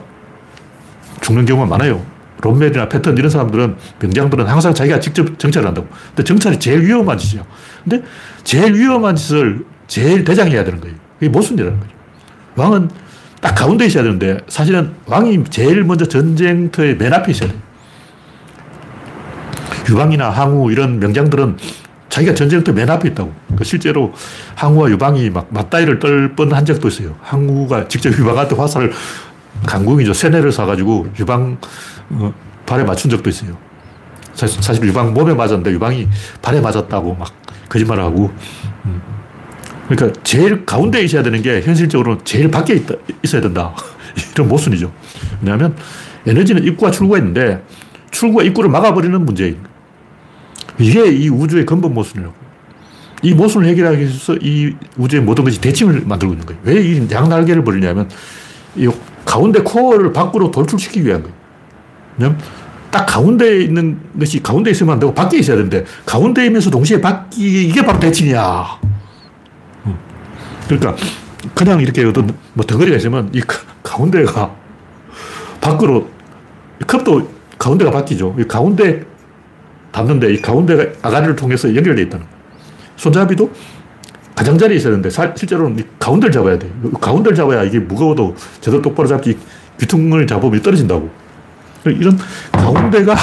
죽는 1.21 1.45
경우가 1.45 1.67
많아요. 1.67 2.03
롬멜이나 2.41 2.89
패턴 2.89 3.17
이런 3.17 3.29
사람들은 3.29 3.77
병장들은 3.99 4.45
항상 4.47 4.73
자기가 4.73 4.99
직접 4.99 5.37
정찰을 5.37 5.67
한다고. 5.67 5.87
근데 6.09 6.23
정찰이 6.23 6.59
제일 6.59 6.81
위험한 6.81 7.17
짓이야. 7.17 7.43
근데 7.83 8.03
제일 8.43 8.73
위험한 8.73 9.15
짓을 9.15 9.65
제일 9.87 10.23
대장이 10.23 10.51
해야 10.51 10.63
되는 10.63 10.81
거예요. 10.81 10.95
그게 11.19 11.29
모순이라는 11.29 11.79
거죠. 11.79 11.91
왕은 12.55 12.89
딱 13.41 13.55
가운데 13.55 13.85
있어야 13.85 14.03
되는데 14.03 14.37
사실은 14.47 14.93
왕이 15.05 15.45
제일 15.49 15.83
먼저 15.83 16.05
전쟁터의 16.05 16.97
맨 16.97 17.13
앞에 17.13 17.31
있어야 17.31 17.49
돼요. 17.49 17.59
유방이나 19.89 20.29
항우 20.29 20.71
이런 20.71 20.99
명장들은 20.99 21.57
자기가 22.09 22.33
전쟁터 22.33 22.73
맨 22.73 22.89
앞에 22.89 23.09
있다고. 23.09 23.31
그 23.55 23.63
실제로 23.63 24.13
항우와 24.55 24.89
유방이 24.89 25.29
막 25.29 25.47
맞다이를 25.51 25.99
떨 25.99 26.35
뻔한 26.35 26.65
적도 26.65 26.87
있어요. 26.87 27.15
항우가 27.21 27.87
직접 27.87 28.11
유방한테 28.17 28.55
화살을 28.55 28.91
강궁이죠. 29.65 30.13
세뇌를 30.13 30.51
사가지고 30.51 31.07
유방 31.19 31.57
어, 32.09 32.33
발에 32.65 32.83
맞춘 32.83 33.11
적도 33.11 33.29
있어요. 33.29 33.57
사실, 34.33 34.61
사실, 34.61 34.83
유방 34.85 35.13
몸에 35.13 35.33
맞았는데 35.33 35.71
유방이 35.71 36.07
발에 36.41 36.61
맞았다고 36.61 37.15
막 37.15 37.33
거짓말을 37.69 38.03
하고. 38.03 38.31
음. 38.85 39.16
그러니까 39.87 40.19
제일 40.23 40.65
가운데 40.65 41.01
있어야 41.01 41.23
되는 41.23 41.41
게 41.41 41.61
현실적으로 41.61 42.17
제일 42.23 42.51
밖에 42.51 42.73
있다, 42.75 42.95
있어야 43.23 43.41
된다. 43.41 43.73
이런 44.33 44.47
모순이죠. 44.47 44.91
왜냐하면 45.41 45.75
에너지는 46.25 46.63
입구와 46.65 46.91
출구가 46.91 47.19
있는데 47.19 47.63
출구와 48.11 48.43
입구를 48.43 48.69
막아버리는 48.69 49.23
문제인 49.23 49.57
이게 50.79 51.07
이 51.11 51.29
우주의 51.29 51.65
근본 51.65 51.93
모순이라고. 51.93 52.35
이 53.23 53.33
모순을 53.33 53.67
해결하기 53.69 53.99
위해서 53.99 54.35
이 54.35 54.75
우주의 54.97 55.21
모든 55.23 55.43
것이 55.43 55.59
대칭을 55.59 56.03
만들고 56.05 56.33
있는 56.33 56.45
거예요. 56.45 56.61
왜 56.63 56.81
이 56.83 57.07
양날개를 57.09 57.63
벌리냐면 57.63 58.07
이 58.75 58.87
가운데 59.25 59.59
코어를 59.61 60.13
밖으로 60.13 60.51
돌출시키기 60.51 61.05
위한 61.05 61.23
거예요. 61.23 61.35
왜냐면 62.17 62.39
딱 62.91 63.05
가운데 63.05 63.63
있는 63.63 63.97
것이 64.19 64.41
가운데 64.43 64.69
있으면 64.71 64.93
안 64.93 64.99
되고 64.99 65.13
밖에 65.13 65.39
있어야 65.39 65.55
되는데 65.57 65.85
가운데 66.05 66.45
있면서 66.45 66.69
동시에 66.69 67.01
밖이 67.01 67.37
이게 67.65 67.81
바로 67.83 67.99
대칭이야. 67.99 68.79
그러니까 70.67 70.95
그냥 71.55 71.79
이렇게 71.79 72.03
어떤 72.03 72.35
뭐 72.53 72.65
덩어리가 72.65 72.97
있으면 72.97 73.29
이 73.33 73.41
가운데가 73.83 74.53
밖으로 75.61 76.09
컵도 76.85 77.29
가운데가 77.57 77.91
바뀌죠. 77.91 78.35
이 78.37 78.43
가운데 78.43 79.03
닿는데 79.91 80.33
이 80.33 80.41
가운데가 80.41 80.85
아가리를 81.01 81.35
통해서 81.35 81.73
연결되어 81.73 82.05
있다는 82.05 82.25
거예요. 82.25 82.37
손잡이도 82.97 83.51
가장자리에 84.35 84.77
있어야 84.77 84.91
되는데 84.91 85.09
실제로는 85.09 85.83
가운데를 85.97 86.31
잡아야 86.31 86.59
돼. 86.59 86.71
가운데를 87.01 87.35
잡아야 87.35 87.63
이게 87.63 87.79
무거워도 87.79 88.35
제대로 88.61 88.81
똑바로 88.81 89.07
잡지 89.07 89.37
귀퉁을 89.79 90.27
잡으면 90.27 90.61
떨어진다고. 90.61 91.09
이런 91.85 92.17
가운데가 92.51 93.15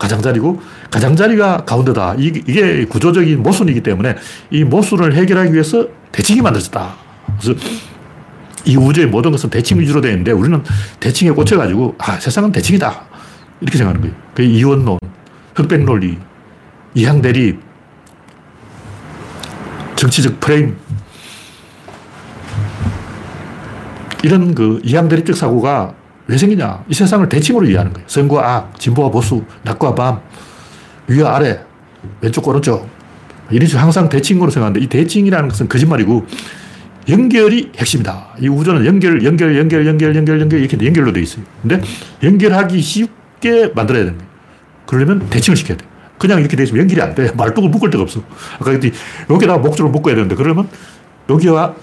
가장자리고 0.00 0.60
가장자리가 0.90 1.64
가운데다. 1.64 2.14
이게 2.18 2.84
구조적인 2.86 3.42
모순이기 3.42 3.82
때문에 3.82 4.16
이 4.50 4.64
모순을 4.64 5.14
해결하기 5.14 5.52
위해서 5.52 5.86
대칭이 6.10 6.40
만들어졌다. 6.40 6.94
그래서 7.38 7.60
이 8.64 8.76
우주의 8.76 9.06
모든 9.06 9.30
것은 9.30 9.50
대칭 9.50 9.78
위주로 9.78 10.00
되어 10.00 10.10
있는데 10.10 10.32
우리는 10.32 10.62
대칭에 10.98 11.30
꽂혀가지고 11.30 11.94
아 11.98 12.18
세상은 12.18 12.50
대칭이다. 12.50 13.08
이렇게 13.60 13.78
생각하는 13.78 14.00
거예요. 14.00 14.16
그 14.34 14.42
이원론, 14.42 14.98
흑백 15.54 15.84
논리, 15.84 16.18
이항 16.94 17.22
대립, 17.22 17.60
정치적 19.96 20.40
프레임 20.40 20.76
이런 24.22 24.54
그 24.54 24.80
이항 24.82 25.08
대립적 25.08 25.36
사고가 25.36 25.94
왜 26.30 26.38
생기냐? 26.38 26.84
이 26.88 26.94
세상을 26.94 27.28
대칭으로 27.28 27.66
이해하는 27.66 27.92
거예요. 27.92 28.06
선과 28.08 28.54
악, 28.54 28.78
진보와 28.78 29.10
보수, 29.10 29.42
낮과 29.64 29.96
밤, 29.96 30.20
위와 31.08 31.34
아래, 31.34 31.58
왼쪽 32.20 32.46
오른쪽. 32.46 32.88
식으로 33.50 33.82
항상 33.82 34.08
대칭으로 34.08 34.48
생각하는데 34.48 34.84
이 34.84 34.86
대칭이라는 34.86 35.48
것은 35.48 35.68
거짓말이고 35.68 36.24
연결이 37.08 37.72
핵심이다. 37.76 38.36
이 38.38 38.48
우주는 38.48 38.86
연결, 38.86 39.24
연결, 39.24 39.58
연결, 39.58 39.84
연결, 39.84 40.14
연결, 40.14 40.40
연결 40.40 40.60
이렇게 40.60 40.86
연결로 40.86 41.12
되어 41.12 41.20
있어요. 41.20 41.44
근데 41.62 41.80
연결하기 42.22 42.80
쉽게 42.80 43.72
만들어야 43.74 44.04
되는 44.04 44.18
거예요. 44.18 44.30
그러려면 44.86 45.28
대칭을 45.30 45.56
시켜야 45.56 45.76
돼. 45.76 45.84
그냥 46.16 46.38
이렇게 46.38 46.56
돼 46.56 46.62
있으면 46.62 46.82
연결이 46.82 47.02
안 47.02 47.12
돼. 47.16 47.32
말뚝을 47.32 47.70
묶을 47.70 47.90
데가 47.90 48.04
없어. 48.04 48.22
아까 48.60 48.72
여기다 49.30 49.58
목줄을 49.58 49.90
묶어야 49.90 50.14
되는데 50.14 50.36
그러면 50.36 50.68
여기와 51.28 51.74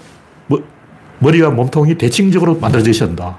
뭐, 0.46 0.64
머리와 1.18 1.50
몸통이 1.50 1.98
대칭적으로 1.98 2.58
만들어져 2.58 2.90
있어야 2.90 3.10
한다. 3.10 3.36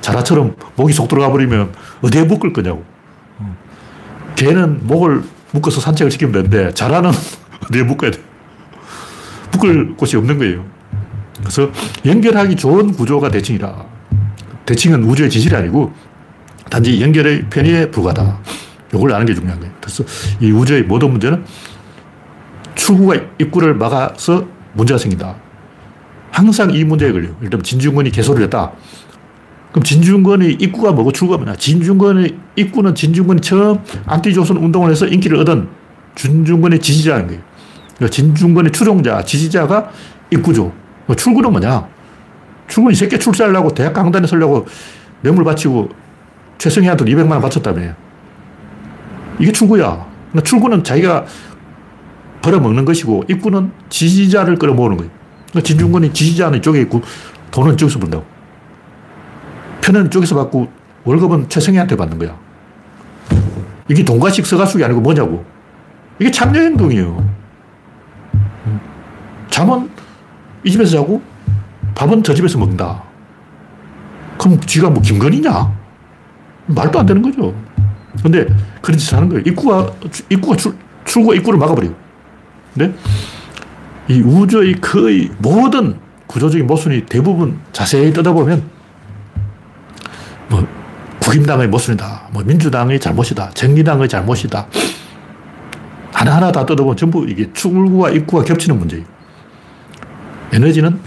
자라처럼 0.00 0.56
목이 0.76 0.92
속 0.92 1.08
들어가 1.08 1.30
버리면 1.30 1.72
어디에 2.02 2.24
묶을 2.24 2.52
거냐고. 2.52 2.84
개는 4.36 4.86
목을 4.86 5.22
묶어서 5.52 5.80
산책을 5.80 6.10
시키면 6.10 6.32
되는데 6.32 6.74
자라는 6.74 7.10
어디에 7.68 7.82
묶어야 7.82 8.10
돼. 8.10 8.20
묶을 9.52 9.94
곳이 9.96 10.16
없는 10.16 10.38
거예요. 10.38 10.64
그래서 11.38 11.70
연결하기 12.04 12.56
좋은 12.56 12.92
구조가 12.92 13.30
대칭이라. 13.30 13.86
대칭은 14.66 15.04
우주의 15.04 15.30
진실이 15.30 15.54
아니고 15.54 15.92
단지 16.70 17.00
연결의 17.00 17.46
편의에 17.50 17.90
불과하다. 17.90 18.40
이걸 18.94 19.12
아는 19.12 19.26
게 19.26 19.34
중요한 19.34 19.60
거예요. 19.60 19.72
그래서 19.80 20.04
이 20.40 20.50
우주의 20.50 20.82
모든 20.82 21.10
문제는 21.10 21.44
출구가 22.74 23.14
입구를 23.38 23.74
막아서 23.74 24.46
문제가 24.72 24.98
생긴다. 24.98 25.36
항상 26.30 26.70
이 26.72 26.82
문제에 26.82 27.12
걸려. 27.12 27.28
예를 27.42 27.62
진중권이 27.62 28.10
개소리를 28.10 28.44
했다. 28.44 28.72
그럼 29.74 29.82
진중권의 29.82 30.58
입구가 30.60 30.92
뭐고 30.92 31.10
출구가 31.10 31.38
뭐냐? 31.38 31.56
진중권의 31.56 32.36
입구는 32.54 32.94
진중권이 32.94 33.40
처음 33.40 33.80
안티조선 34.06 34.56
운동을 34.58 34.88
해서 34.88 35.04
인기를 35.04 35.36
얻은 35.38 35.66
진중권의 36.14 36.78
지지자인 36.78 37.26
거예요. 37.26 37.42
그러니까 37.96 38.14
진중권의 38.14 38.70
추종자, 38.70 39.20
지지자가 39.24 39.90
입구죠. 40.30 40.72
출구는 41.16 41.50
뭐냐? 41.50 41.88
출구는 42.68 42.92
이 42.92 42.94
새끼 42.94 43.18
출세하려고 43.18 43.70
대학 43.70 43.94
강단에 43.94 44.28
서려고 44.28 44.64
뇌물 45.22 45.42
바치고 45.42 45.88
최승희한테 46.58 47.06
200만 47.06 47.32
원 47.32 47.40
바쳤다며. 47.40 47.94
이게 49.40 49.50
출구야. 49.50 50.06
그러니까 50.30 50.42
출구는 50.44 50.84
자기가 50.84 51.24
벌어먹는 52.42 52.84
것이고 52.84 53.24
입구는 53.28 53.72
지지자를 53.88 54.54
끌어모으는 54.54 54.98
거예요. 54.98 55.10
그러니까 55.50 55.66
진중권이 55.66 56.12
지지자는 56.12 56.58
이쪽에 56.58 56.80
있고 56.82 57.02
돈은 57.50 57.74
이쪽에서 57.74 57.98
번다고. 57.98 58.33
편은 59.84 60.06
이쪽에서 60.06 60.34
받고 60.34 60.66
월급은 61.04 61.50
최승희한테 61.50 61.94
받는 61.94 62.18
거야. 62.18 62.34
이게 63.88 64.02
돈가식 64.02 64.46
서가숙이 64.46 64.82
아니고 64.82 65.02
뭐냐고. 65.02 65.44
이게 66.18 66.30
참여행동이에요. 66.30 67.28
잠은 69.50 69.90
이 70.64 70.70
집에서 70.70 70.92
자고 70.92 71.20
밥은 71.94 72.22
저 72.22 72.32
집에서 72.32 72.58
먹는다. 72.58 73.02
그럼 74.38 74.58
쥐가 74.60 74.88
뭐 74.88 75.02
김건희냐? 75.02 75.70
말도 76.66 77.00
안 77.00 77.04
되는 77.04 77.20
거죠. 77.20 77.54
근데 78.22 78.46
그런 78.80 78.98
짓을 78.98 79.18
하는 79.18 79.28
거예요. 79.28 79.42
입구가, 79.46 79.92
입구가 80.30 80.56
출, 80.56 80.74
출구가 81.04 81.34
입구를 81.34 81.58
막아버려요. 81.58 81.94
근데 82.72 82.96
이 84.08 84.20
우주의 84.22 84.80
거의 84.80 85.30
모든 85.38 85.98
구조적인 86.26 86.66
모순이 86.66 87.04
대부분 87.04 87.58
자세히 87.72 88.12
뜯어보면 88.14 88.73
뭐 90.48 90.66
국임당의 91.20 91.68
모순이다. 91.68 92.28
뭐 92.32 92.42
민주당의 92.42 93.00
잘못이다. 93.00 93.50
정의당의 93.50 94.08
잘못이다. 94.08 94.66
하나하나 96.12 96.52
다 96.52 96.64
뜯어보면 96.64 96.96
전부 96.96 97.26
이게 97.28 97.52
출구와 97.52 98.10
입구가 98.10 98.44
겹치는 98.44 98.78
문제예요. 98.78 99.04
에너지는 100.52 100.98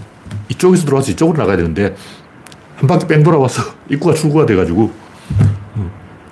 이쪽에서 0.49 0.85
들어와서 0.85 1.11
이쪽으로 1.11 1.37
나가야 1.37 1.57
되는데 1.57 1.95
한 2.75 2.87
바퀴 2.87 3.07
뺑 3.07 3.23
돌아와서 3.23 3.63
입구가 3.89 4.13
출구가 4.13 4.45
돼가지고 4.45 4.91
어, 5.75 5.91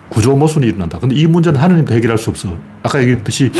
구조 0.09 0.35
모순이 0.35 0.67
일어난다. 0.67 0.99
근데 0.99 1.15
이 1.15 1.25
문제는 1.25 1.59
하느님도 1.59 1.93
해결할 1.93 2.17
수 2.17 2.29
없어. 2.29 2.55
아까 2.83 2.99
얘기했듯이 3.01 3.51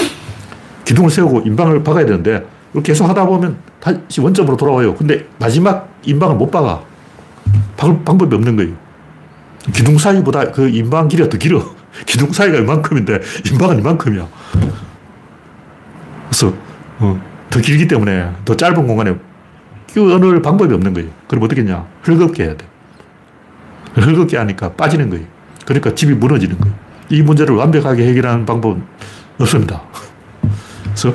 기둥을 0.84 1.10
세우고 1.10 1.42
인방을 1.46 1.84
박아야 1.84 2.06
되는데 2.06 2.46
계속 2.84 3.08
하다 3.08 3.26
보면 3.26 3.58
다시 3.80 4.20
원점으로 4.20 4.58
돌아와요. 4.58 4.96
근데 4.96 5.26
마지막 5.40 5.90
인방을 6.04 6.36
못 6.36 6.52
박아. 6.52 6.82
박을 7.78 8.04
방법이 8.04 8.36
없는 8.36 8.56
거예요. 8.58 8.85
기둥 9.74 9.98
사이보다 9.98 10.52
그 10.52 10.70
인방 10.70 11.08
길이가 11.08 11.30
더 11.30 11.38
길어. 11.38 11.76
기둥 12.06 12.32
사이가 12.32 12.60
이만큼인데 12.60 13.20
인방은 13.52 13.80
이만큼이야. 13.80 14.28
그래서 16.30 16.54
어, 17.00 17.22
더 17.50 17.60
길기 17.60 17.88
때문에 17.88 18.32
더 18.44 18.56
짧은 18.56 18.88
공간에 18.88 19.16
끼워넣을 19.88 20.42
방법이 20.42 20.74
없는 20.74 20.94
거예요. 20.94 21.10
그럼 21.28 21.44
어떻게 21.44 21.62
했냐? 21.62 21.86
헐겁게 22.06 22.44
해야 22.44 22.58
돼. 22.58 22.66
헐겁게 23.96 24.38
하니까 24.38 24.74
빠지는 24.74 25.10
거예요. 25.10 25.26
그러니까 25.66 25.96
집이 25.96 26.14
무너지는 26.16 26.58
거예요. 26.60 26.76
이 27.10 27.22
문제를 27.22 27.56
완벽하게 27.56 28.06
해결하는 28.08 28.46
방법은 28.46 28.84
없습니다. 29.40 29.82
그래서 30.84 31.14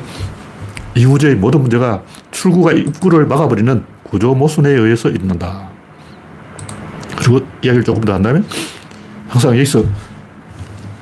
이 0.94 1.04
우주의 1.04 1.34
모든 1.34 1.60
문제가 1.60 2.02
출구가 2.30 2.72
입구를 2.72 3.26
막아버리는 3.26 3.84
구조 4.02 4.34
모순에 4.34 4.70
의해서 4.70 5.08
일어난다. 5.08 5.70
그리고 7.20 7.46
이야기를 7.62 7.84
조금 7.84 8.02
더 8.02 8.14
한다면 8.14 8.44
항상 9.28 9.52
여기서 9.52 9.84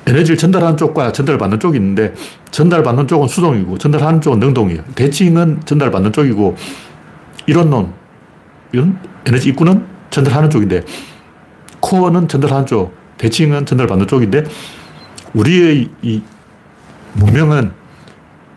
에너지를 0.05 0.37
전달하는 0.37 0.75
쪽과 0.75 1.13
전달받는 1.13 1.59
쪽이 1.59 1.77
있는데 1.77 2.13
전달받는 2.51 3.07
쪽은 3.07 3.27
수동이고 3.27 3.77
전달하는 3.77 4.19
쪽은 4.19 4.39
능동이에요. 4.39 4.83
대칭은 4.95 5.61
전달받는 5.65 6.11
쪽이고 6.11 6.57
이론론, 7.47 7.93
이건 8.73 8.99
에너지 9.25 9.49
입구는 9.49 9.85
전달하는 10.09 10.49
쪽인데 10.49 10.83
코어는 11.79 12.27
전달하는 12.27 12.65
쪽, 12.65 12.93
대칭은 13.17 13.65
전달받는 13.65 14.07
쪽인데 14.07 14.43
우리의 15.33 15.89
이 16.01 16.21
문명은 17.13 17.71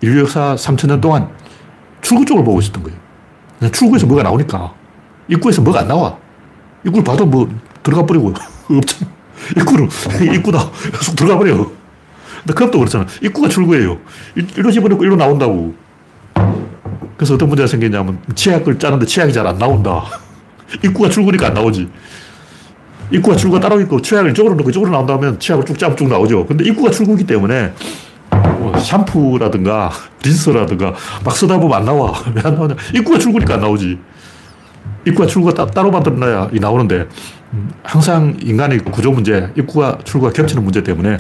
인류 0.00 0.20
역사 0.20 0.56
3천년 0.56 1.00
동안 1.00 1.28
출구 2.00 2.24
쪽을 2.24 2.42
보고 2.44 2.58
있었던 2.60 2.82
거예요. 2.82 2.98
출구에서 3.70 4.06
뭐가 4.06 4.24
나오니까 4.24 4.74
입구에서 5.28 5.62
뭐가 5.62 5.80
안 5.80 5.88
나와. 5.88 6.21
입구를 6.85 7.05
봐도 7.05 7.24
뭐 7.26 7.49
들어가 7.83 8.05
버리고 8.07 8.33
없잖아. 8.68 9.11
입구는 9.57 9.89
입구다. 10.35 10.70
속 11.01 11.16
들어가 11.16 11.39
버려. 11.39 11.57
근데 11.57 12.55
클럽도 12.55 12.78
그렇잖아. 12.78 13.07
입구가 13.22 13.49
출구예요. 13.49 13.99
일로 14.57 14.70
집어넣고 14.70 15.05
일로 15.05 15.16
나온다고. 15.16 15.74
그래서 17.16 17.35
어떤 17.35 17.49
문제가 17.49 17.66
생겼냐면 17.66 18.18
치약을 18.35 18.78
짜는데 18.78 19.07
치약이 19.07 19.33
잘 19.33 19.47
안 19.47 19.59
나온다. 19.59 20.05
입구가 20.83 21.09
출구니까 21.09 21.49
안 21.49 21.55
나오지. 21.55 21.89
입구가 23.12 23.37
출구가 23.37 23.61
따로 23.61 23.80
있고 23.83 24.01
치약을 24.01 24.30
이쪽으로 24.30 24.55
넣고 24.57 24.70
이쪽으로 24.70 24.91
나온다면 24.91 25.39
치약을 25.39 25.64
쭉 25.66 25.78
짜면 25.78 25.97
쭉 25.97 26.09
나오죠. 26.09 26.47
근데 26.47 26.64
입구가 26.64 26.91
출구이기 26.91 27.24
때문에 27.26 27.74
뭐 28.30 28.72
샴푸라든가 28.78 29.91
린스라든가 30.24 30.95
막 31.24 31.37
쓰다 31.37 31.59
보면 31.59 31.78
안 31.78 31.85
나와. 31.85 32.12
왜 32.35 32.41
안 32.45 32.55
나오냐. 32.55 32.74
입구가 32.95 33.18
출구니까 33.18 33.55
안 33.55 33.61
나오지. 33.61 33.99
입구와 35.07 35.26
출구가 35.26 35.55
따, 35.55 35.66
따로 35.66 35.91
만들어놔야 35.91 36.51
이 36.53 36.61
나오는데 36.61 37.09
음, 37.53 37.70
항상 37.83 38.37
인간의 38.41 38.78
구조 38.78 39.11
문제, 39.11 39.51
입구와 39.57 39.99
출구가 40.05 40.33
겹치는 40.33 40.62
문제 40.62 40.83
때문에 40.83 41.18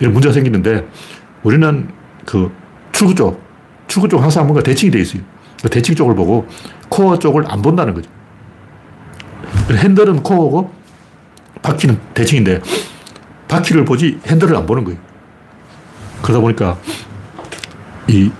이런 0.00 0.12
문제가 0.12 0.32
생기는데 0.32 0.86
우리는 1.42 1.88
그 2.24 2.50
출구 2.92 3.14
쪽, 3.14 3.42
출구 3.86 4.08
쪽 4.08 4.22
항상 4.22 4.46
뭔가 4.46 4.62
대칭이 4.62 4.90
돼 4.90 5.00
있어요. 5.00 5.22
그 5.62 5.68
대칭 5.68 5.94
쪽을 5.94 6.14
보고 6.14 6.46
코어 6.88 7.18
쪽을 7.18 7.44
안 7.48 7.62
본다는 7.62 7.94
거죠. 7.94 8.10
핸들은 9.70 10.22
코어고 10.22 10.72
바퀴는 11.62 11.98
대칭인데 12.14 12.60
바퀴를 13.48 13.84
보지 13.84 14.18
핸들을 14.26 14.56
안 14.56 14.66
보는 14.66 14.84
거예요. 14.84 14.98
그러다 16.22 16.40
보니까 16.40 16.78
이 18.08 18.30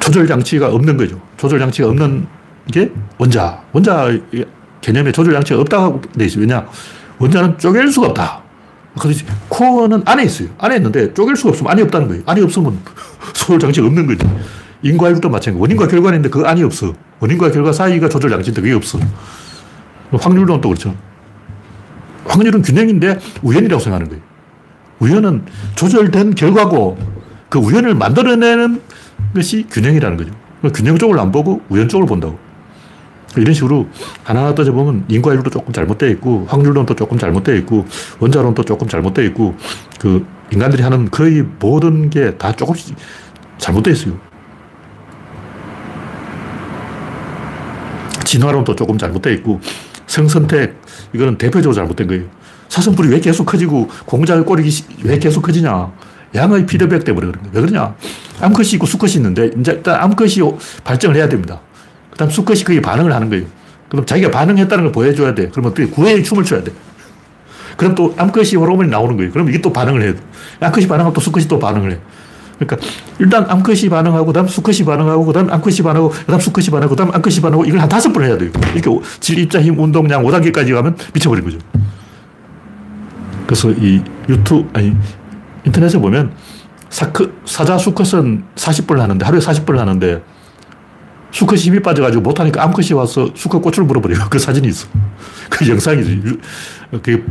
조절 0.00 0.26
장치가 0.26 0.68
없는 0.68 0.96
거죠. 0.96 1.20
조절 1.44 1.58
장치가 1.58 1.88
없는 1.88 2.26
게 2.72 2.90
원자. 3.18 3.60
원자 3.72 4.10
개념에 4.80 5.12
조절 5.12 5.34
장치가 5.34 5.60
없다고 5.60 6.00
돼 6.16 6.24
있어요. 6.24 6.40
왜냐? 6.40 6.66
원자는 7.18 7.58
쪼갤 7.58 7.92
수가 7.92 8.08
없다. 8.08 8.42
그렇지. 8.98 9.26
코어는 9.50 10.04
안에 10.06 10.24
있어요. 10.24 10.48
안에 10.56 10.76
있는데 10.76 11.12
쪼갤 11.12 11.36
수가 11.36 11.50
없으면 11.50 11.70
안이 11.70 11.82
없다는 11.82 12.08
거예요. 12.08 12.22
안이 12.24 12.40
없으면 12.40 12.78
조절 13.34 13.58
장치가 13.58 13.86
없는 13.86 14.06
거지. 14.06 14.26
인과율도 14.82 15.28
마찬가지. 15.28 15.60
원인과 15.60 15.86
결과는 15.88 16.18
있는데 16.18 16.30
그 16.30 16.46
안이 16.46 16.62
없어. 16.62 16.94
원인과 17.20 17.50
결과 17.50 17.74
사이가 17.74 18.08
조절 18.08 18.30
장치인데 18.30 18.62
그게 18.62 18.72
없어. 18.72 18.98
확률론 20.12 20.62
또 20.62 20.70
그렇죠. 20.70 20.96
확률은 22.24 22.62
균형인데 22.62 23.18
우연이라고 23.42 23.82
생각하는 23.82 24.08
거예요. 24.08 24.22
우연은 25.00 25.44
조절된 25.74 26.36
결과고 26.36 26.96
그 27.50 27.58
우연을 27.58 27.94
만들어내는 27.96 28.80
것이 29.34 29.66
균형이라는 29.70 30.16
거죠. 30.16 30.43
균형 30.72 30.98
쪽을 30.98 31.18
안 31.18 31.32
보고 31.32 31.60
우연 31.68 31.88
쪽을 31.88 32.06
본다고. 32.06 32.38
이런 33.36 33.52
식으로 33.52 33.88
하나하나 34.22 34.54
따져보면 34.54 35.06
인과율도 35.08 35.50
조금 35.50 35.72
잘못되어 35.72 36.08
있고, 36.10 36.46
확률론도 36.48 36.94
조금 36.94 37.18
잘못되어 37.18 37.56
있고, 37.56 37.84
원자론도 38.20 38.62
조금 38.62 38.86
잘못되어 38.86 39.24
있고, 39.26 39.56
그 39.98 40.24
인간들이 40.52 40.82
하는 40.84 41.10
거의 41.10 41.42
모든 41.58 42.10
게 42.10 42.36
다 42.38 42.52
조금씩 42.52 42.96
잘못되어 43.58 43.92
있어요. 43.92 44.18
진화론도 48.24 48.74
조금 48.74 48.98
잘못되어 48.98 49.32
있고 49.34 49.60
성선택 50.06 50.80
이거는 51.12 51.38
대표적으로 51.38 51.74
잘못된 51.74 52.06
거예요. 52.06 52.24
사슴뿔이 52.68 53.08
왜 53.08 53.20
계속 53.20 53.44
커지고 53.44 53.88
공작의 54.06 54.44
꼬리 54.44 54.68
왜 55.04 55.18
계속 55.18 55.42
커지냐. 55.42 55.92
양의 56.34 56.66
피드백 56.66 57.04
때문에 57.04 57.26
그런 57.26 57.42
거예요. 57.42 57.54
왜 57.54 57.60
그러냐. 57.60 57.94
암컷이 58.40 58.70
있고 58.74 58.86
수컷이 58.86 59.14
있는데 59.14 59.50
이제 59.58 59.72
일단 59.72 60.00
암컷이 60.00 60.36
발정을 60.82 61.16
해야 61.16 61.28
됩니다. 61.28 61.60
그 62.10 62.18
다음 62.18 62.30
수컷이 62.30 62.64
거기에 62.64 62.80
반응을 62.80 63.12
하는 63.12 63.28
거예요. 63.28 63.44
그럼 63.88 64.06
자기가 64.06 64.30
반응했다는 64.30 64.84
걸 64.84 64.92
보여줘야 64.92 65.34
돼. 65.34 65.48
그러면 65.50 65.70
어떻게 65.70 65.86
구애의 65.88 66.24
춤을 66.24 66.44
춰야 66.44 66.62
돼. 66.62 66.72
그럼 67.76 67.94
또 67.94 68.14
암컷이 68.16 68.56
호르몬이 68.56 68.88
나오는 68.88 69.16
거예요. 69.16 69.32
그럼 69.32 69.48
이게 69.48 69.60
또 69.60 69.72
반응을 69.72 70.14
돼. 70.14 70.20
암컷이 70.60 70.86
반응하고 70.86 71.14
또 71.14 71.20
수컷이 71.20 71.46
또 71.46 71.58
반응을 71.58 71.92
해. 71.92 71.98
그러니까 72.58 72.86
일단 73.18 73.44
암컷이 73.48 73.88
반응하고 73.88 74.26
그다음 74.26 74.46
수컷이 74.46 74.84
반응하고 74.84 75.24
그다음 75.24 75.50
암컷이 75.50 75.78
반응하고 75.78 76.10
그다음 76.10 76.40
수컷이 76.40 76.66
반응하고 76.66 76.90
그다음 76.90 77.14
암컷이 77.14 77.40
반응하고 77.40 77.64
이걸 77.64 77.80
한 77.80 77.88
다섯 77.88 78.12
번 78.12 78.24
해야 78.24 78.38
돼요. 78.38 78.50
이렇게 78.74 79.06
질, 79.20 79.38
입자, 79.38 79.60
힘, 79.60 79.78
운동량 79.78 80.22
5단계까지 80.24 80.72
가면 80.72 80.96
미쳐버린 81.12 81.44
거죠. 81.44 81.58
그래서 83.46 83.70
이 83.72 84.02
유튜브, 84.28 84.68
아니, 84.72 84.96
인터넷에 85.64 85.98
보면 85.98 86.34
사크, 86.90 87.40
사자 87.44 87.76
수컷은 87.76 88.44
40번을 88.54 88.98
하는데, 88.98 89.24
하루에 89.24 89.40
40번을 89.40 89.76
하는데, 89.76 90.22
수컷이 91.32 91.62
힘이 91.62 91.80
빠져가지고 91.80 92.22
못하니까 92.22 92.62
암컷이 92.62 92.92
와서 92.92 93.28
수컷 93.34 93.60
꽃을 93.60 93.84
물어버려요. 93.86 94.26
그 94.30 94.38
사진이 94.38 94.68
있어. 94.68 94.86
그 95.50 95.68
영상이지. 95.68 96.38
그 97.02 97.26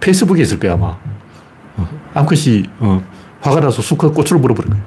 페이스북에 0.00 0.42
있을 0.42 0.58
거야, 0.58 0.72
아마. 0.72 0.96
어, 1.76 1.88
암컷이, 2.14 2.64
어, 2.80 3.04
화가 3.40 3.60
나서 3.60 3.80
수컷 3.82 4.12
꽃을 4.12 4.40
물어버린 4.40 4.72
거예요. 4.72 4.84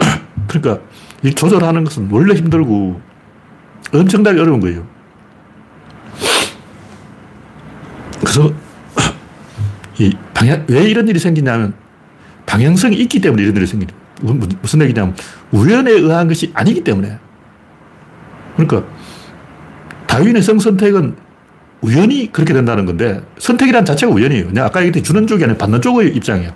그러니까 0.48 0.84
이 1.22 1.32
조절하는 1.32 1.84
것은 1.84 2.08
원래 2.10 2.34
힘들고 2.34 3.00
엄청나게 3.94 4.40
어려운 4.40 4.60
거예요. 4.60 4.84
그래서 8.20 8.52
이 10.00 10.16
방향, 10.32 10.64
왜 10.68 10.88
이런 10.88 11.06
일이 11.08 11.18
생기냐면 11.18 11.74
방향성이 12.46 12.96
있기 12.96 13.20
때문에 13.20 13.42
이런 13.42 13.54
일이 13.54 13.66
생기는 13.66 13.94
무슨 14.62 14.80
얘기냐면 14.80 15.14
우연에 15.52 15.90
의한 15.90 16.26
것이 16.26 16.50
아니기 16.54 16.82
때문에 16.82 17.18
그러니까 18.56 18.88
다윈의 20.06 20.42
성선택은 20.42 21.16
우연히 21.82 22.32
그렇게 22.32 22.54
된다는 22.54 22.86
건데 22.86 23.22
선택이란 23.38 23.84
자체가 23.84 24.12
우연이에요. 24.12 24.48
그냥 24.48 24.64
아까 24.64 24.80
얘기했듯이 24.80 25.04
주는 25.04 25.26
쪽이 25.26 25.44
아니라 25.44 25.58
받는 25.58 25.82
쪽의 25.82 26.16
입장이에요. 26.16 26.50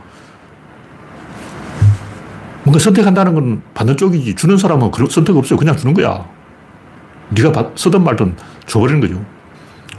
뭔가 2.64 2.78
선택한다는 2.78 3.34
건 3.34 3.62
받는 3.74 3.98
쪽이지 3.98 4.34
주는 4.36 4.56
사람은 4.56 4.90
선택 5.10 5.36
없어요. 5.36 5.58
그냥 5.58 5.76
주는 5.76 5.92
거야. 5.92 6.26
네가 7.30 7.52
받, 7.52 7.78
쓰든 7.78 8.02
말든 8.02 8.36
줘버리는 8.66 9.00
거죠. 9.00 9.33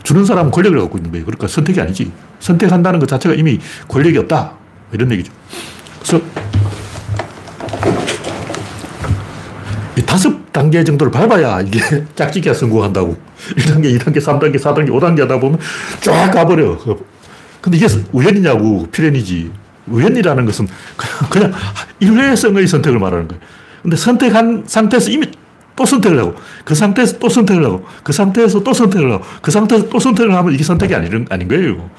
주는 0.05 0.23
사람은 0.23 0.51
권력을 0.51 0.79
갖고 0.79 0.97
있는 0.97 1.11
거예요. 1.11 1.25
그러니까 1.25 1.47
선택이 1.47 1.81
아니지. 1.81 2.11
선택한다는 2.39 2.99
것 2.99 3.09
자체가 3.09 3.35
이미 3.35 3.59
권력이 3.87 4.17
없다. 4.19 4.53
이런 4.93 5.11
얘기죠. 5.11 5.33
그래서 5.99 6.23
이 9.97 10.01
다섯 10.03 10.53
단계 10.53 10.83
정도를 10.83 11.11
밟아야 11.11 11.61
이게 11.61 11.79
짝짓기가 12.15 12.53
성공한다고. 12.53 13.17
1단계, 13.57 13.97
2단계, 13.97 14.17
3단계, 14.17 14.57
4단계, 14.57 14.89
5단계 14.89 15.21
하다 15.21 15.39
보면 15.39 15.59
쫙 16.01 16.31
가버려. 16.31 16.77
근데 17.59 17.77
이게 17.77 17.87
우연이냐고, 18.11 18.87
필연이지. 18.91 19.51
우연이라는 19.87 20.45
것은 20.45 20.67
그냥 21.31 21.51
일회성의 21.99 22.67
선택을 22.67 22.99
말하는 22.99 23.27
거예요. 23.27 23.41
근데 23.81 23.97
선택한 23.97 24.63
상태에서 24.67 25.09
이미 25.09 25.27
또 25.75 25.85
선택을 25.85 26.19
하고, 26.19 26.35
그 26.63 26.73
상태에서 26.73 27.19
또 27.19 27.29
선택을 27.29 27.65
하고, 27.65 27.85
그 28.03 28.13
상태에서 28.13 28.63
또 28.63 28.73
선택을 28.73 29.11
하고, 29.11 29.25
그 29.41 29.51
상태에서 29.51 29.89
또 29.89 29.99
선택을 29.99 30.33
하면 30.33 30.53
이게 30.53 30.63
선택이 30.63 30.95
아닌, 30.95 31.25
아닌 31.29 31.47
거예요. 31.47 31.89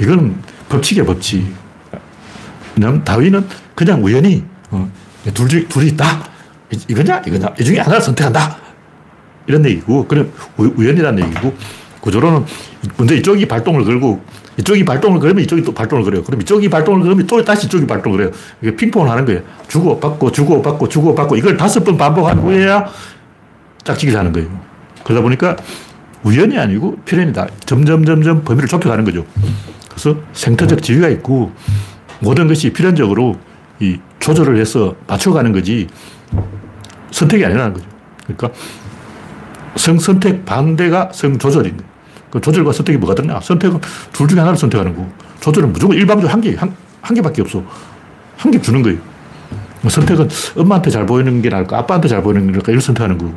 이건 0.00 0.42
법칙이야, 0.68 1.04
법칙. 1.04 1.46
왜냐면 2.76 3.04
다윈은 3.04 3.46
그냥 3.74 4.04
우연히, 4.04 4.44
어, 4.70 4.90
둘 5.32 5.48
중, 5.48 5.68
둘이 5.68 5.88
있다. 5.88 6.28
이거냐, 6.88 7.22
이거냐. 7.26 7.54
이 7.60 7.64
중에 7.64 7.78
하나를 7.78 8.02
선택한다. 8.02 8.58
이런 9.46 9.64
얘기고, 9.64 10.08
그럼 10.08 10.32
우연이라는 10.56 11.24
얘기고, 11.24 11.54
구조로는 12.00 12.44
먼저 12.96 13.14
이쪽이 13.14 13.46
발동을 13.46 13.84
걸고, 13.84 14.24
이쪽이 14.58 14.84
발동을 14.84 15.20
걸으면 15.20 15.42
이쪽이 15.44 15.62
또 15.62 15.72
발동을 15.72 16.04
걸어요. 16.04 16.22
그럼 16.22 16.40
이쪽이 16.42 16.68
발동을 16.68 17.00
걸으면 17.00 17.26
또 17.26 17.44
다시 17.44 17.66
이쪽이 17.66 17.86
발동을 17.86 18.18
걸어요. 18.18 18.34
이게 18.62 18.74
핑퐁을 18.76 19.10
하는 19.10 19.24
거예요. 19.24 19.42
주고 19.68 19.98
받고 19.98 20.32
주고 20.32 20.62
받고 20.62 20.88
주고 20.88 21.14
받고 21.14 21.36
이걸 21.36 21.56
다섯 21.56 21.82
번 21.84 21.96
반복한 21.96 22.38
후에야 22.38 22.86
짝짓기를 23.82 24.18
하는 24.18 24.32
거예요. 24.32 24.48
그러다 25.02 25.22
보니까 25.22 25.56
우연이 26.22 26.58
아니고 26.58 26.96
필연이다. 27.04 27.48
점점 27.66 28.04
점점 28.04 28.44
범위를 28.44 28.68
좁혀가는 28.68 29.04
거죠. 29.04 29.26
그래서 29.90 30.16
생태적 30.32 30.82
지위가 30.82 31.08
있고 31.10 31.52
모든 32.20 32.48
것이 32.48 32.72
필연적으로 32.72 33.36
이 33.80 33.98
조절을 34.20 34.58
해서 34.58 34.94
맞춰가는 35.06 35.52
거지 35.52 35.88
선택이 37.10 37.44
아니라는 37.44 37.74
거죠. 37.74 37.86
그러니까 38.24 38.50
성선택 39.76 40.44
반대가 40.44 41.10
성조절인 41.12 41.76
거예요. 41.76 41.93
그 42.34 42.40
조절과 42.40 42.72
선택이 42.72 42.98
뭐가 42.98 43.14
다르냐? 43.14 43.40
선택은 43.40 43.80
둘 44.12 44.26
중에 44.26 44.40
하나를 44.40 44.58
선택하는 44.58 44.92
거고, 44.94 45.08
조절은 45.40 45.72
무조건 45.72 45.96
일방적으로 45.96 46.32
한 46.32 46.40
개, 46.40 46.52
한, 46.56 46.74
한 47.00 47.14
개밖에 47.14 47.40
없어. 47.42 47.62
한 48.36 48.50
개 48.50 48.60
주는 48.60 48.82
거예요. 48.82 48.98
뭐 49.82 49.88
선택은 49.90 50.28
엄마한테 50.56 50.90
잘 50.90 51.06
보이는 51.06 51.40
게 51.40 51.48
나을까, 51.48 51.78
아빠한테 51.78 52.08
잘 52.08 52.22
보이는 52.24 52.44
게 52.46 52.50
나을까, 52.52 52.72
이걸 52.72 52.80
선택하는 52.82 53.16
거고, 53.18 53.32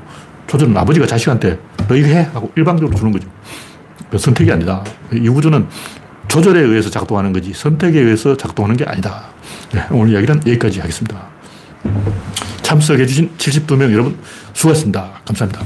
조절은 0.48 0.76
아버지가 0.76 1.06
자식한테 1.06 1.60
너 1.88 1.96
이거 1.96 2.08
해! 2.08 2.28
하고 2.34 2.52
일방적으로 2.56 2.98
주는 2.98 3.12
거죠. 3.12 3.28
그 4.10 4.18
선택이 4.18 4.52
아니다. 4.52 4.84
이 5.14 5.28
우주는 5.28 5.68
조절에 6.28 6.60
의해서 6.60 6.90
작동하는 6.90 7.32
거지, 7.34 7.54
선택에 7.54 8.00
의해서 8.00 8.36
작동하는 8.36 8.76
게 8.76 8.84
아니다. 8.86 9.26
네, 9.74 9.86
오늘 9.92 10.14
이야기는 10.14 10.42
여기까지 10.48 10.80
하겠습니다. 10.80 11.22
참석해주신 12.64 13.32
72명 13.38 13.92
여러분 13.94 14.18
수고하셨습니다. 14.54 15.22
감사합니다. 15.24 15.62